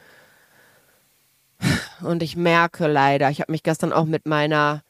[2.01, 4.83] Und ich merke leider, ich habe mich gestern auch mit meiner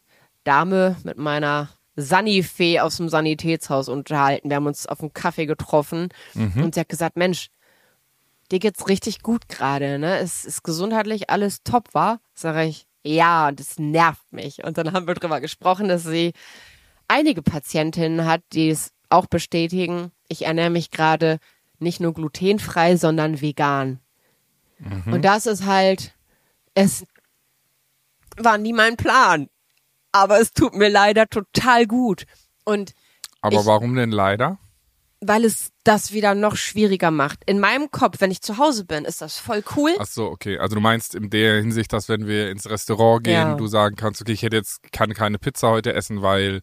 [0.44, 4.50] Dame, mit meiner Sanifee aus dem Sanitätshaus unterhalten.
[4.50, 7.50] Wir haben uns auf einen Kaffee getroffen und sie hat gesagt, Mensch,
[8.52, 10.18] dir geht's richtig gut gerade, ne?
[10.18, 12.20] Es ist gesundheitlich alles top, war?
[12.34, 14.64] Sag ich, ja, und es nervt mich.
[14.64, 16.34] Und dann haben wir drüber gesprochen, dass sie
[17.08, 20.12] einige Patientinnen hat, die es auch bestätigen.
[20.34, 21.38] Ich ernähre mich gerade
[21.80, 24.00] nicht nur glutenfrei, sondern vegan.
[25.06, 26.14] Und das ist halt,
[26.74, 27.06] es
[28.38, 29.48] war nie mein Plan.
[30.12, 32.26] Aber es tut mir leider total gut.
[32.66, 32.94] Und
[33.42, 34.58] Aber Ich- warum denn leider?
[35.26, 37.40] weil es das wieder noch schwieriger macht.
[37.46, 39.96] In meinem Kopf, wenn ich zu Hause bin, ist das voll cool.
[39.98, 40.58] Ach so, okay.
[40.58, 43.56] Also du meinst in der Hinsicht, dass wenn wir ins Restaurant gehen, Ja.
[43.56, 46.62] du sagen kannst, okay, ich hätte jetzt kann keine Pizza heute essen, weil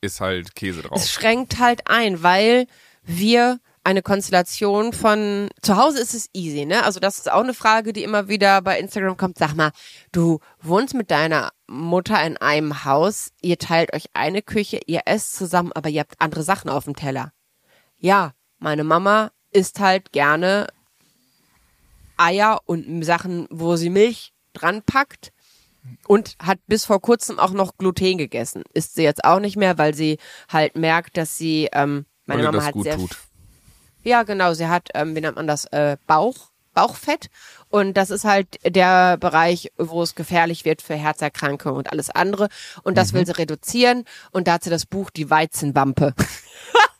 [0.00, 1.04] ist halt Käse Es drauf.
[1.08, 2.68] schränkt halt ein, weil
[3.06, 6.82] wir eine Konstellation von zu Hause ist es easy, ne?
[6.84, 9.38] Also das ist auch eine Frage, die immer wieder bei Instagram kommt.
[9.38, 9.70] Sag mal,
[10.10, 15.36] du wohnst mit deiner Mutter in einem Haus, ihr teilt euch eine Küche, ihr esst
[15.36, 17.32] zusammen, aber ihr habt andere Sachen auf dem Teller.
[17.98, 20.66] ja, meine Mama isst halt gerne
[22.16, 25.32] Eier und Sachen, wo sie Milch dran packt
[26.08, 28.62] und hat bis vor kurzem auch noch Gluten gegessen.
[28.74, 32.64] Isst sie jetzt auch nicht mehr, weil sie halt merkt, dass sie, ähm, meine Mama
[32.64, 33.16] hat sehr, tut.
[34.02, 37.28] ja genau, sie hat, ähm, wie nennt man das, äh, Bauch, Bauchfett
[37.70, 42.48] und das ist halt der Bereich, wo es gefährlich wird für Herzerkrankungen und alles andere
[42.82, 43.16] und das Mhm.
[43.18, 46.12] will sie reduzieren und da hat sie das Buch Die Weizenwampe.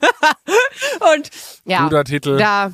[1.15, 1.31] und
[1.65, 2.37] ja, Guter Titel.
[2.39, 2.73] da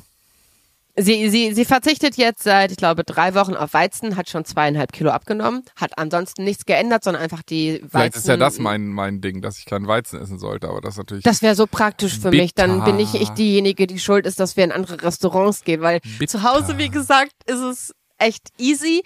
[0.95, 4.93] Sie, sie, sie verzichtet jetzt seit, ich glaube, drei Wochen auf Weizen, hat schon zweieinhalb
[4.93, 7.91] Kilo abgenommen, hat ansonsten nichts geändert, sondern einfach die Weizen.
[7.91, 10.99] Vielleicht ist ja das mein, mein Ding, dass ich keinen Weizen essen sollte, aber das
[10.99, 11.25] natürlich.
[11.25, 12.55] Das wäre so praktisch für mich.
[12.55, 12.85] Dann Bitter.
[12.85, 16.39] bin ich, ich diejenige, die schuld ist, dass wir in andere Restaurants gehen, weil Bitter.
[16.39, 19.03] zu Hause, wie gesagt, ist es echt easy.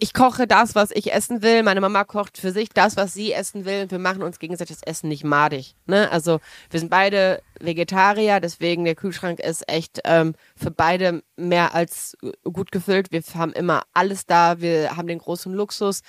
[0.00, 1.64] Ich koche das, was ich essen will.
[1.64, 3.82] Meine Mama kocht für sich das, was sie essen will.
[3.82, 5.74] Und wir machen uns gegenseitig das Essen nicht madig.
[5.86, 6.08] Ne?
[6.12, 6.38] Also
[6.70, 12.70] wir sind beide Vegetarier, deswegen der Kühlschrank ist echt ähm, für beide mehr als gut
[12.70, 13.10] gefüllt.
[13.10, 14.60] Wir haben immer alles da.
[14.60, 16.02] Wir haben den großen Luxus,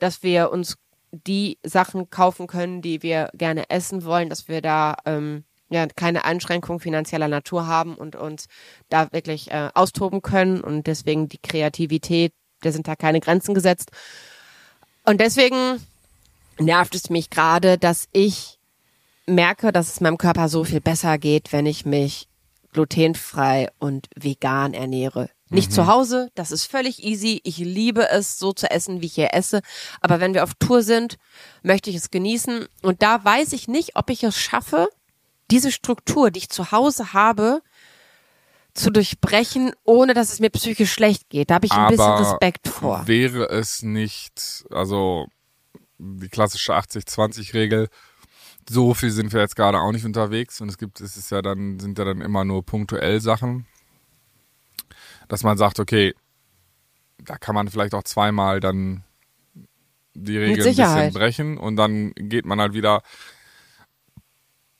[0.00, 0.76] dass wir uns
[1.12, 6.24] die Sachen kaufen können, die wir gerne essen wollen, dass wir da ähm, ja keine
[6.24, 8.46] Einschränkung finanzieller Natur haben und uns
[8.88, 13.90] da wirklich äh, austoben können und deswegen die Kreativität, da sind da keine Grenzen gesetzt.
[15.04, 15.80] Und deswegen
[16.58, 18.58] nervt es mich gerade, dass ich
[19.26, 22.28] merke, dass es meinem Körper so viel besser geht, wenn ich mich
[22.72, 25.30] glutenfrei und vegan ernähre.
[25.50, 27.40] Nicht zu Hause, das ist völlig easy.
[27.42, 29.62] Ich liebe es, so zu essen, wie ich hier esse.
[30.02, 31.16] Aber wenn wir auf Tour sind,
[31.62, 32.66] möchte ich es genießen.
[32.82, 34.88] Und da weiß ich nicht, ob ich es schaffe,
[35.50, 37.62] diese Struktur, die ich zu Hause habe,
[38.78, 41.50] zu durchbrechen, ohne dass es mir psychisch schlecht geht.
[41.50, 43.06] Da habe ich ein bisschen Respekt vor.
[43.06, 45.26] Wäre es nicht, also
[45.98, 47.88] die klassische 80-20-Regel,
[48.68, 51.42] so viel sind wir jetzt gerade auch nicht unterwegs und es gibt, es ist ja
[51.42, 53.66] dann, sind ja dann immer nur punktuell Sachen,
[55.28, 56.14] dass man sagt, okay,
[57.18, 59.04] da kann man vielleicht auch zweimal dann
[60.14, 63.02] die Regeln ein bisschen brechen und dann geht man halt wieder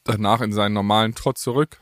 [0.04, 1.80] danach in seinen normalen Trott zurück.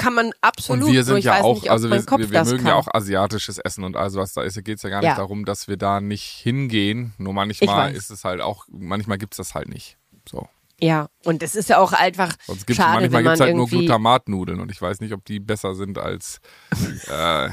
[0.00, 0.84] Kann man absolut.
[0.86, 2.66] Und wir sind ja auch, nicht, also wir, wir, wir mögen kann.
[2.66, 5.14] ja auch asiatisches Essen und also was da ist, geht es ja gar nicht Ja.
[5.16, 7.12] darum, dass wir da nicht hingehen.
[7.18, 9.98] Nur manchmal ist es halt auch, manchmal gibt's das halt nicht.
[10.28, 10.48] So.
[10.80, 13.68] Ja, und es ist ja auch einfach Sonst gibt's schade, manchmal man gibt's halt nur
[13.68, 16.40] Glutamatnudeln und ich weiß nicht, ob die besser sind als,
[17.08, 17.50] äh,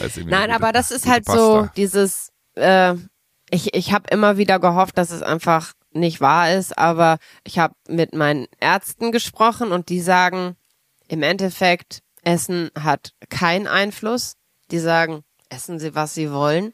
[0.00, 1.72] als Nein, eine aber gute- das ist gute halt so Pasta.
[1.76, 2.94] dieses, äh,
[3.50, 7.74] ich, ich habe immer wieder gehofft, dass es einfach nicht wahr ist, aber ich habe
[7.88, 10.56] mit meinen Ärzten gesprochen und die sagen,
[11.08, 14.34] im Endeffekt, Essen hat keinen Einfluss.
[14.72, 16.72] Die sagen, essen Sie, was Sie wollen.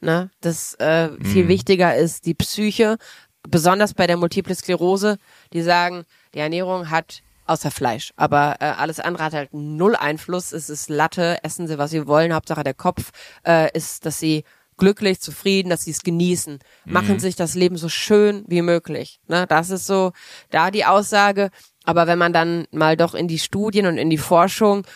[0.00, 0.30] Ne?
[0.40, 1.48] Das äh, viel Mhm.
[1.48, 2.96] wichtiger ist die Psyche,
[3.42, 5.18] besonders bei der Multiple Sklerose.
[5.52, 10.52] Die sagen, die Ernährung hat außer Fleisch, aber äh, alles andere hat halt null Einfluss.
[10.52, 12.32] Es ist Latte, essen Sie, was Sie wollen.
[12.32, 13.10] Hauptsache der Kopf
[13.46, 14.44] äh, ist, dass Sie
[14.76, 16.58] glücklich, zufrieden, dass sie es genießen.
[16.84, 19.20] Machen sich das Leben so schön wie möglich.
[19.28, 19.46] Ne?
[19.46, 20.12] Das ist so
[20.50, 21.50] da die Aussage.
[21.84, 24.86] Aber wenn man dann mal doch in die Studien und in die Forschung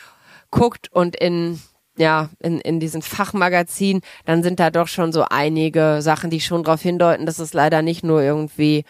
[0.50, 1.60] guckt und in
[1.98, 6.62] ja, in, in diesen Fachmagazinen, dann sind da doch schon so einige Sachen, die schon
[6.62, 8.84] darauf hindeuten, dass es leider nicht nur irgendwie,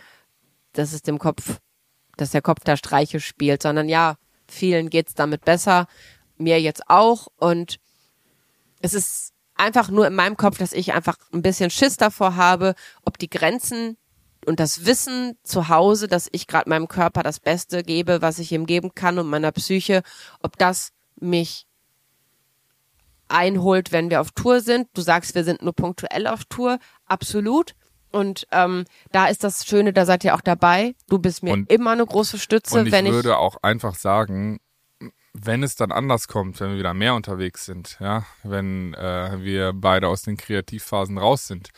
[0.74, 1.59] dass es dem Kopf,
[2.18, 5.87] dass der Kopf da Streiche spielt, sondern ja, vielen geht's damit besser,
[6.37, 7.79] mir jetzt auch und
[8.81, 12.74] es ist einfach nur in meinem Kopf, dass ich einfach ein bisschen Schiss davor habe,
[13.04, 13.96] ob die Grenzen
[14.46, 18.50] und das Wissen zu Hause, dass ich gerade meinem Körper das Beste gebe, was ich
[18.52, 20.02] ihm geben kann und meiner Psyche,
[20.42, 21.66] ob das mich
[23.28, 24.88] einholt, wenn wir auf Tour sind.
[24.94, 27.74] Du sagst, wir sind nur punktuell auf Tour, absolut.
[28.10, 30.94] Und ähm, da ist das Schöne, da seid ihr auch dabei.
[31.08, 33.94] Du bist mir Und- immer eine große Stütze, Und ich wenn ich würde auch einfach
[33.96, 34.60] sagen,
[35.42, 39.72] wenn es dann anders kommt, wenn wir wieder mehr unterwegs sind, ja, wenn äh, wir
[39.74, 41.70] beide aus den Kreativphasen raus sind,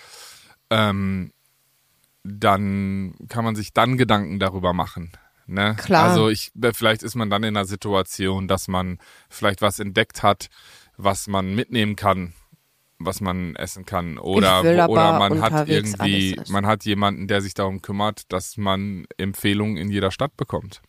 [0.71, 1.33] ähm,
[2.23, 5.13] dann kann man sich dann Gedanken darüber machen.
[5.47, 5.75] Ne?
[5.79, 6.05] Klar.
[6.05, 10.49] Also ich, vielleicht ist man dann in einer Situation, dass man vielleicht was entdeckt hat,
[10.97, 12.35] was man mitnehmen kann,
[12.99, 14.19] was man essen kann.
[14.19, 19.77] Oder, oder man hat irgendwie, man hat jemanden, der sich darum kümmert, dass man Empfehlungen
[19.77, 20.83] in jeder Stadt bekommt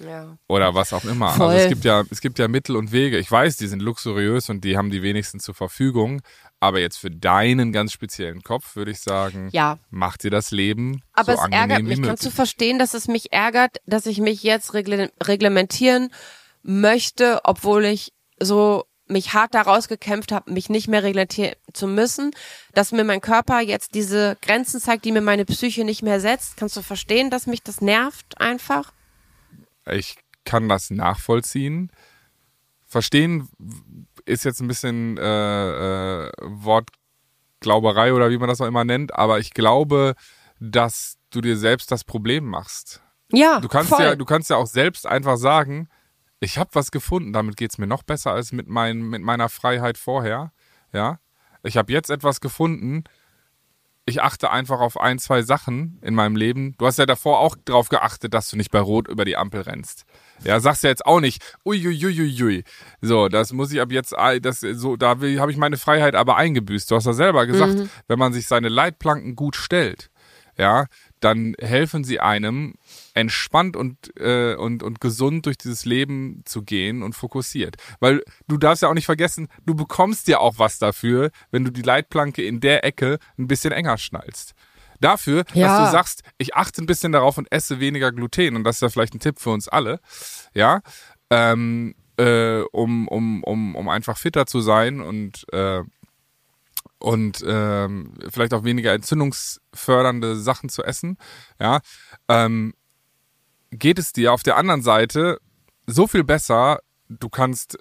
[0.00, 0.36] ja.
[0.48, 1.30] oder was auch immer.
[1.30, 1.46] Voll.
[1.48, 3.18] Also es gibt ja, es gibt ja Mittel und Wege.
[3.18, 6.22] Ich weiß, die sind luxuriös und die haben die wenigsten zur Verfügung.
[6.60, 9.78] Aber jetzt für deinen ganz speziellen Kopf würde ich sagen, Ja.
[9.90, 11.96] mach dir das Leben Aber so es angenehm ärgert wie mich.
[11.98, 12.08] möglich.
[12.08, 16.10] Kannst du verstehen, dass es mich ärgert, dass ich mich jetzt regle reglementieren
[16.62, 22.32] möchte, obwohl ich so mich hart daraus gekämpft habe, mich nicht mehr reglementieren zu müssen,
[22.74, 26.56] dass mir mein Körper jetzt diese Grenzen zeigt, die mir meine Psyche nicht mehr setzt.
[26.56, 28.92] Kannst du verstehen, dass mich das nervt einfach?
[29.90, 31.90] Ich kann das nachvollziehen.
[32.84, 33.48] Verstehen
[34.24, 39.38] ist jetzt ein bisschen äh, äh, Wortglauberei oder wie man das auch immer nennt, aber
[39.38, 40.14] ich glaube,
[40.60, 43.02] dass du dir selbst das Problem machst.
[43.32, 44.02] Ja, Du kannst voll.
[44.04, 45.88] ja, du kannst ja auch selbst einfach sagen,
[46.38, 49.98] ich habe was gefunden, damit geht's mir noch besser als mit, mein, mit meiner Freiheit
[49.98, 50.52] vorher.
[50.92, 51.18] Ja,
[51.62, 53.04] ich habe jetzt etwas gefunden.
[54.08, 56.76] Ich achte einfach auf ein, zwei Sachen in meinem Leben.
[56.78, 59.62] Du hast ja davor auch drauf geachtet, dass du nicht bei Rot über die Ampel
[59.62, 60.04] rennst.
[60.44, 62.62] Ja, sagst ja jetzt auch nicht, uiuiuiui.
[63.00, 66.36] So, das muss ich ab jetzt, ah, das, so, da habe ich meine Freiheit aber
[66.36, 66.88] eingebüßt.
[66.88, 67.90] Du hast ja selber gesagt, Mhm.
[68.06, 70.10] wenn man sich seine Leitplanken gut stellt,
[70.56, 70.86] ja,
[71.20, 72.74] dann helfen sie einem,
[73.14, 77.76] entspannt und, äh, und, und gesund durch dieses Leben zu gehen und fokussiert.
[78.00, 81.70] Weil du darfst ja auch nicht vergessen, du bekommst ja auch was dafür, wenn du
[81.70, 84.54] die Leitplanke in der Ecke ein bisschen enger schnallst.
[85.00, 85.84] Dafür, dass Ja.
[85.84, 88.88] du sagst, ich achte ein bisschen darauf und esse weniger Gluten, und das ist ja
[88.88, 90.00] vielleicht ein Tipp für uns alle,
[90.54, 90.80] ja,
[91.28, 95.82] ähm, äh, um, um, um, um einfach fitter zu sein und äh,
[96.98, 101.18] und ähm, vielleicht auch weniger entzündungsfördernde Sachen zu essen,
[101.60, 101.80] ja,
[102.28, 102.74] ähm,
[103.70, 105.38] geht es dir auf der anderen Seite
[105.86, 107.78] so viel besser, du kannst,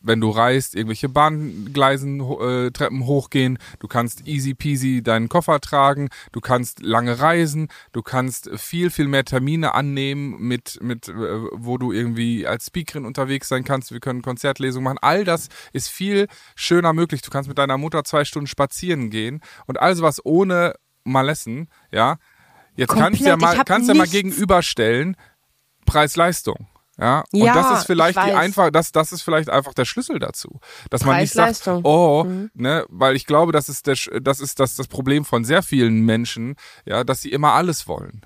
[0.00, 6.08] wenn du reist, irgendwelche Bahngleisen, äh, Treppen hochgehen, du kannst easy peasy deinen Koffer tragen,
[6.32, 11.78] du kannst lange reisen, du kannst viel, viel mehr Termine annehmen, mit, mit, äh, wo
[11.78, 16.28] du irgendwie als Speakerin unterwegs sein kannst, wir können Konzertlesungen machen, all das ist viel
[16.54, 17.22] schöner möglich.
[17.22, 20.74] Du kannst mit deiner Mutter zwei Stunden spazieren gehen und all sowas ohne
[21.04, 22.18] Malessen, ja.
[22.74, 23.56] Jetzt kannst du ja Komplett.
[23.56, 25.16] mal, kannst ja mal gegenüberstellen,
[25.86, 26.68] Preis-Leistung.
[26.98, 29.84] Ja, und Ja, das ist vielleicht ich die einfach, das, das ist vielleicht einfach der
[29.84, 30.60] Schlüssel dazu.
[30.90, 32.50] Dass man nicht sagt, oh, Mhm.
[32.54, 36.00] ne, weil ich glaube, das ist der, das ist das, das Problem von sehr vielen
[36.00, 38.24] Menschen, ja, dass sie immer alles wollen.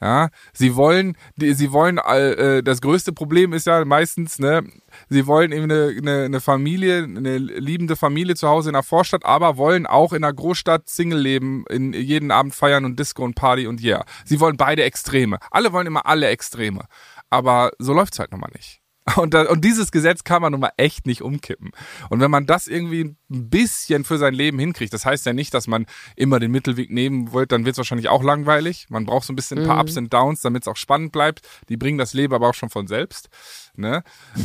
[0.00, 4.62] Ja, sie wollen, die, sie wollen, äh, das größte Problem ist ja meistens, ne,
[5.08, 9.24] sie wollen eben eine, eine, eine Familie, eine liebende Familie zu Hause in der Vorstadt,
[9.24, 13.34] aber wollen auch in der Großstadt Single leben, in jeden Abend feiern und Disco und
[13.34, 14.04] Party und yeah.
[14.24, 15.38] Sie wollen beide Extreme.
[15.50, 16.84] Alle wollen immer alle Extreme.
[17.30, 18.80] Aber so läuft's halt nun mal nicht.
[19.16, 21.70] Und, da, und dieses Gesetz kann man nun mal echt nicht umkippen.
[22.10, 25.54] Und wenn man das irgendwie ein bisschen für sein Leben hinkriegt, das heißt ja nicht,
[25.54, 28.86] dass man immer den Mittelweg nehmen wollt, dann wird es wahrscheinlich auch langweilig.
[28.90, 31.40] Man braucht so ein bisschen ein paar Ups und Downs, damit es auch spannend bleibt.
[31.68, 33.28] Die bringen das Leben aber auch schon von selbst.
[33.74, 34.02] Ne?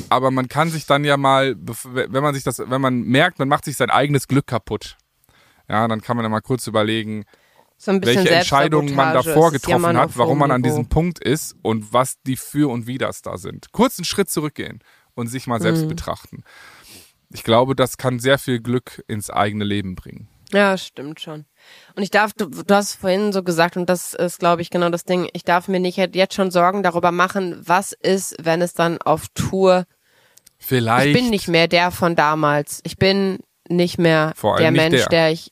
[0.09, 3.47] Aber man kann sich dann ja mal, wenn man sich das, wenn man merkt, man
[3.47, 4.97] macht sich sein eigenes Glück kaputt,
[5.67, 7.25] ja, dann kann man ja mal kurz überlegen,
[7.83, 11.55] So ein bisschen welche Entscheidungen man davor getroffen hat, warum man an diesem Punkt ist
[11.61, 13.71] und was die Für und Widers da sind.
[13.71, 14.79] Kurz einen Schritt zurückgehen
[15.15, 15.63] und sich mal Mhm.
[15.63, 16.43] selbst betrachten.
[17.33, 20.27] Ich glaube, das kann sehr viel Glück ins eigene Leben bringen.
[20.53, 21.45] Ja, stimmt schon.
[21.95, 24.89] Und ich darf, du, du hast vorhin so gesagt, und das ist, glaube ich, genau
[24.89, 28.73] das Ding, ich darf mir nicht jetzt schon Sorgen darüber machen, was ist, wenn es
[28.73, 29.85] dann auf Tour,
[30.59, 31.07] Vielleicht.
[31.07, 32.81] ich bin nicht mehr der von damals.
[32.83, 35.09] Ich bin nicht mehr Vor allem der Mensch, der.
[35.09, 35.31] der.
[35.31, 35.51] ich,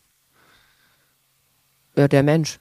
[1.96, 2.60] ja, der Mensch.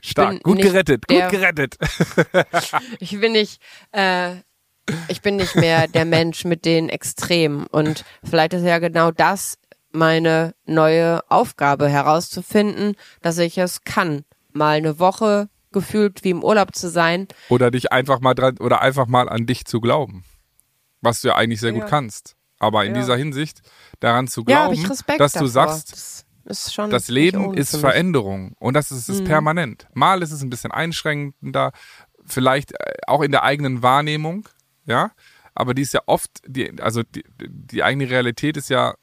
[0.00, 0.42] stark.
[0.42, 1.04] Gut gerettet.
[1.10, 1.76] der- Gut gerettet.
[3.00, 3.60] Ich bin nicht,
[3.92, 4.36] äh,
[5.08, 7.66] ich bin nicht mehr der Mensch mit den Extremen.
[7.66, 9.58] Und vielleicht ist ja genau das
[9.92, 16.74] meine neue Aufgabe, herauszufinden, dass ich es kann, mal eine Woche gefühlt wie im Urlaub
[16.74, 17.26] zu sein.
[17.48, 20.24] Oder dich einfach mal dran, oder einfach mal an dich zu glauben.
[21.00, 21.88] Was du ja eigentlich sehr gut Ja.
[21.88, 22.36] kannst.
[22.58, 23.00] Aber in Ja.
[23.00, 23.60] dieser Hinsicht
[24.00, 24.80] daran zu glauben,
[25.18, 25.48] dass du davor.
[25.48, 27.74] sagst, das ist schon Das Leben ist.
[27.74, 27.80] Mhm.
[27.80, 29.86] Veränderung und das ist es permanent.
[29.94, 31.72] Mal ist es ein bisschen einschränkender,
[32.24, 34.48] vielleicht äh, auch in der eigenen Wahrnehmung,
[34.84, 35.12] ja,
[35.54, 38.94] aber die ist ja oft, die, also die, die eigene Realität ist ja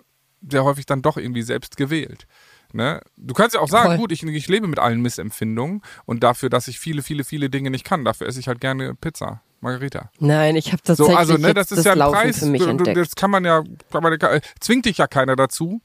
[0.47, 2.25] sehr häufig dann doch irgendwie selbst gewählt.
[2.71, 3.01] Ne?
[3.17, 3.97] Du kannst ja auch sagen, Voll.
[3.97, 7.71] gut, ich, ich lebe mit allen Missempfindungen und dafür, dass ich viele, viele, viele Dinge
[7.71, 10.11] nicht kann, dafür esse ich halt gerne Pizza, Margarita.
[10.19, 12.45] Nein, ich habe So, tatsächlich also, ne, das ist das ja ein Laufen Preis, für
[12.45, 12.95] mich entdeckt.
[12.95, 14.17] das kann man ja, kann man,
[14.59, 15.81] zwingt dich ja keiner dazu,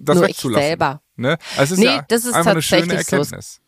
[0.00, 0.66] das Nur ich wegzulassen.
[0.68, 1.02] selber.
[1.16, 1.38] Ne?
[1.56, 3.60] Also Nee, ja das ist einfach eine schöne tatsächlich so.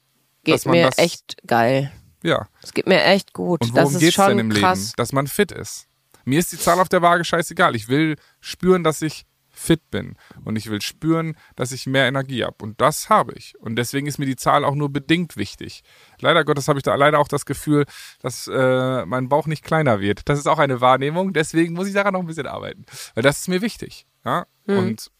[0.45, 1.93] Geht mir das- echt geil.
[2.24, 2.49] Ja.
[2.62, 3.61] Es geht mir echt gut.
[3.62, 4.78] Und das worum ist geht's denn im krass.
[4.78, 4.93] Leben?
[4.97, 5.87] Dass man fit ist.
[6.24, 7.74] Mir ist die Zahl auf der Waage scheißegal.
[7.74, 10.16] Ich will spüren, dass ich fit bin.
[10.45, 12.57] Und ich will spüren, dass ich mehr Energie habe.
[12.62, 13.55] Und das habe ich.
[13.59, 15.83] Und deswegen ist mir die Zahl auch nur bedingt wichtig.
[16.20, 17.85] Leider Gottes habe ich da leider auch das Gefühl,
[18.20, 20.28] dass äh, mein Bauch nicht kleiner wird.
[20.28, 21.33] Das ist auch eine Wahrnehmung.
[21.33, 22.87] Deswegen muss ich daran noch ein bisschen arbeiten.
[23.14, 24.07] Weil das ist mir wichtig.
[24.24, 24.47] Ja?
[24.66, 25.11] Und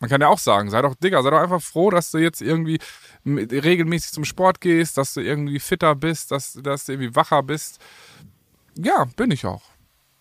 [0.00, 2.40] man kann ja auch sagen, sei doch, Digga, sei doch einfach froh, dass du jetzt
[2.40, 2.78] irgendwie
[3.24, 7.80] regelmäßig zum Sport gehst, dass du irgendwie fitter bist, dass, dass du irgendwie wacher bist.
[8.76, 9.62] Ja, bin ich auch.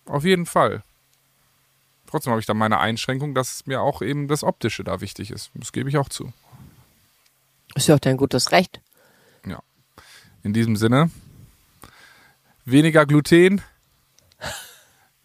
[0.06, 0.84] Auf jeden Fall.
[2.08, 5.52] Trotzdem habe ich da meine Einschränkung, dass mir auch eben das Optische da wichtig ist.
[5.54, 6.34] Das gebe ich auch zu.
[7.76, 8.82] Ist ja auch dein gutes Recht.
[9.46, 9.62] Ja.
[10.44, 11.10] In diesem Sinne,
[12.66, 13.62] weniger Gluten,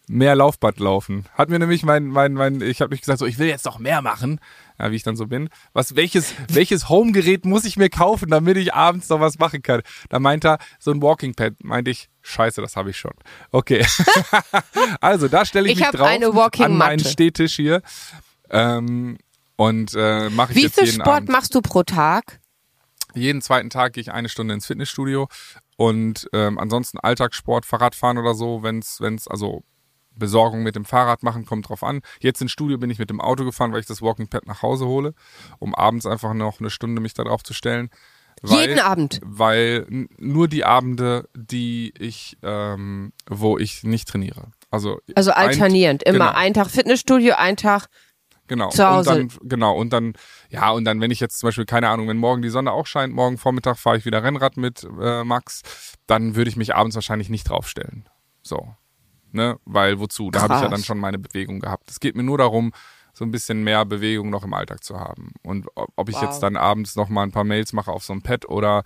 [0.07, 1.25] mehr Laufbad laufen.
[1.33, 3.79] Hat mir nämlich mein, mein, mein, ich habe mich gesagt, so, ich will jetzt noch
[3.79, 4.39] mehr machen,
[4.79, 5.49] ja, wie ich dann so bin.
[5.73, 9.81] Was, welches, welches Homegerät muss ich mir kaufen, damit ich abends noch was machen kann?
[10.09, 13.13] Da meint er, so ein Walking Pad, meinte ich, scheiße, das habe ich schon.
[13.51, 13.85] Okay.
[15.01, 16.99] also, da stelle ich, Ich mich drauf eine Walking an meinen.
[16.99, 17.81] Stehtisch hier.
[18.49, 19.17] Ähm,
[19.55, 21.29] und äh, mache ich Wie jetzt viel Sport Abend.
[21.29, 22.39] machst du pro Tag?
[23.13, 25.29] Jeden zweiten Tag gehe ich eine Stunde ins Fitnessstudio
[25.77, 29.63] und ähm, ansonsten Alltagssport, Fahrradfahren oder so, wenn's, wenn's also
[30.15, 32.01] Besorgung mit dem Fahrrad machen, kommt drauf an.
[32.19, 34.61] Jetzt ins Studio bin ich mit dem Auto gefahren, weil ich das Walking Pad nach
[34.61, 35.13] Hause hole,
[35.59, 37.89] um abends einfach noch eine Stunde mich da drauf zu stellen.
[38.41, 39.21] Weil, Jeden Abend.
[39.23, 39.85] Weil
[40.17, 44.51] nur die Abende, die ich, ähm, wo ich nicht trainiere.
[44.71, 46.03] Also, Also ein- alternierend.
[46.03, 46.31] Immer genau.
[46.37, 47.87] ein Tag Fitnessstudio, ein Tag.
[48.47, 48.69] Genau.
[48.69, 49.09] Zu Hause.
[49.21, 49.75] Und dann, genau.
[49.75, 50.13] Und dann,
[50.49, 52.85] ja, und dann, wenn ich jetzt zum Beispiel, keine Ahnung, wenn morgen die Sonne auch
[52.85, 55.61] scheint, morgen Vormittag fahre ich wieder Rennrad mit äh, Max,
[56.05, 58.07] dann würde ich mich abends wahrscheinlich nicht draufstellen.
[58.43, 58.75] So.
[59.35, 59.57] Ne?
[59.65, 60.31] Weil wozu?
[60.31, 61.91] Da habe ich ja dann schon meine Bewegung gehabt.
[61.91, 62.71] Es geht mir nur darum,
[63.13, 65.31] so ein bisschen mehr Bewegung noch im Alltag zu haben.
[65.43, 66.23] Und ob, ich Wow.
[66.23, 68.83] jetzt dann abends noch mal ein paar Mails mache auf so ein Pad oder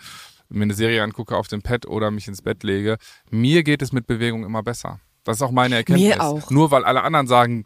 [0.50, 2.98] mir eine Serie angucke auf dem Pad oder mich ins Bett lege,
[3.30, 5.00] mir geht es mit Bewegung immer besser.
[5.24, 6.10] Das ist auch meine Erkenntnis.
[6.10, 6.50] Mir auch.
[6.50, 7.66] Nur weil alle anderen sagen,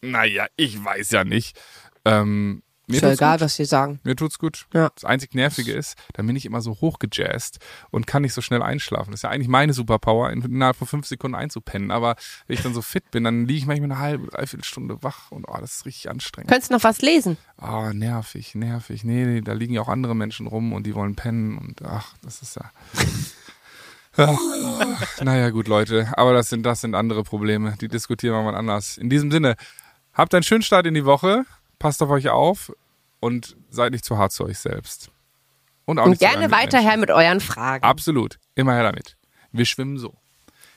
[0.00, 1.58] naja, ich weiß ja nicht.
[2.04, 3.44] Ähm, mir Ist ja egal, gut.
[3.44, 4.00] was sie sagen.
[4.02, 4.66] Mir tut's gut.
[4.72, 4.90] Ja.
[4.94, 7.58] Das einzig Nervige ist, dann bin ich immer so hochgejazzt
[7.90, 9.10] und kann nicht so schnell einschlafen.
[9.10, 11.90] Das ist ja eigentlich meine Superpower, in- innerhalb von fünf Sekunden einzupennen.
[11.90, 12.16] Aber
[12.46, 15.30] wenn ich dann so fit bin, dann liege ich manchmal eine halbe, dreiviertel Stunde wach
[15.30, 16.50] und oh, das ist richtig anstrengend.
[16.50, 17.36] Könntest noch was lesen?
[17.58, 19.04] Ah, nervig, nervig.
[19.04, 22.14] Nee, nee, da liegen ja auch andere Menschen rum und die wollen pennen und ach,
[22.22, 22.70] das ist ja.
[24.16, 24.36] Ja.
[25.22, 26.08] Naja, gut, Leute.
[26.16, 27.76] Aber das sind, das sind andere Probleme.
[27.80, 28.96] Die diskutieren wir mal anders.
[28.98, 29.54] In diesem Sinne,
[30.12, 31.44] habt einen schönen Start in die Woche.
[31.78, 32.72] Passt auf euch auf
[33.20, 35.10] und seid nicht zu hart zu euch selbst.
[35.84, 37.84] Und auch Und nicht gerne weiter her mit euren Fragen.
[37.84, 38.38] Absolut.
[38.54, 39.16] Immer her damit.
[39.52, 40.14] Wir schwimmen so.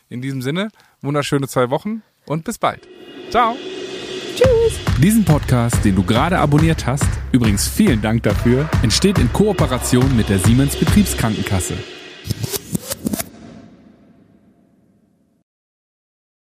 [0.10, 0.70] In diesem Sinne,
[1.02, 2.88] wunderschöne zwei Wochen und bis bald.
[3.30, 3.56] Ciao.
[5.02, 10.30] Diesen Podcast, den du gerade abonniert hast, übrigens vielen Dank dafür, entsteht in Kooperation mit
[10.30, 11.76] der Siemens Betriebskrankenkasse.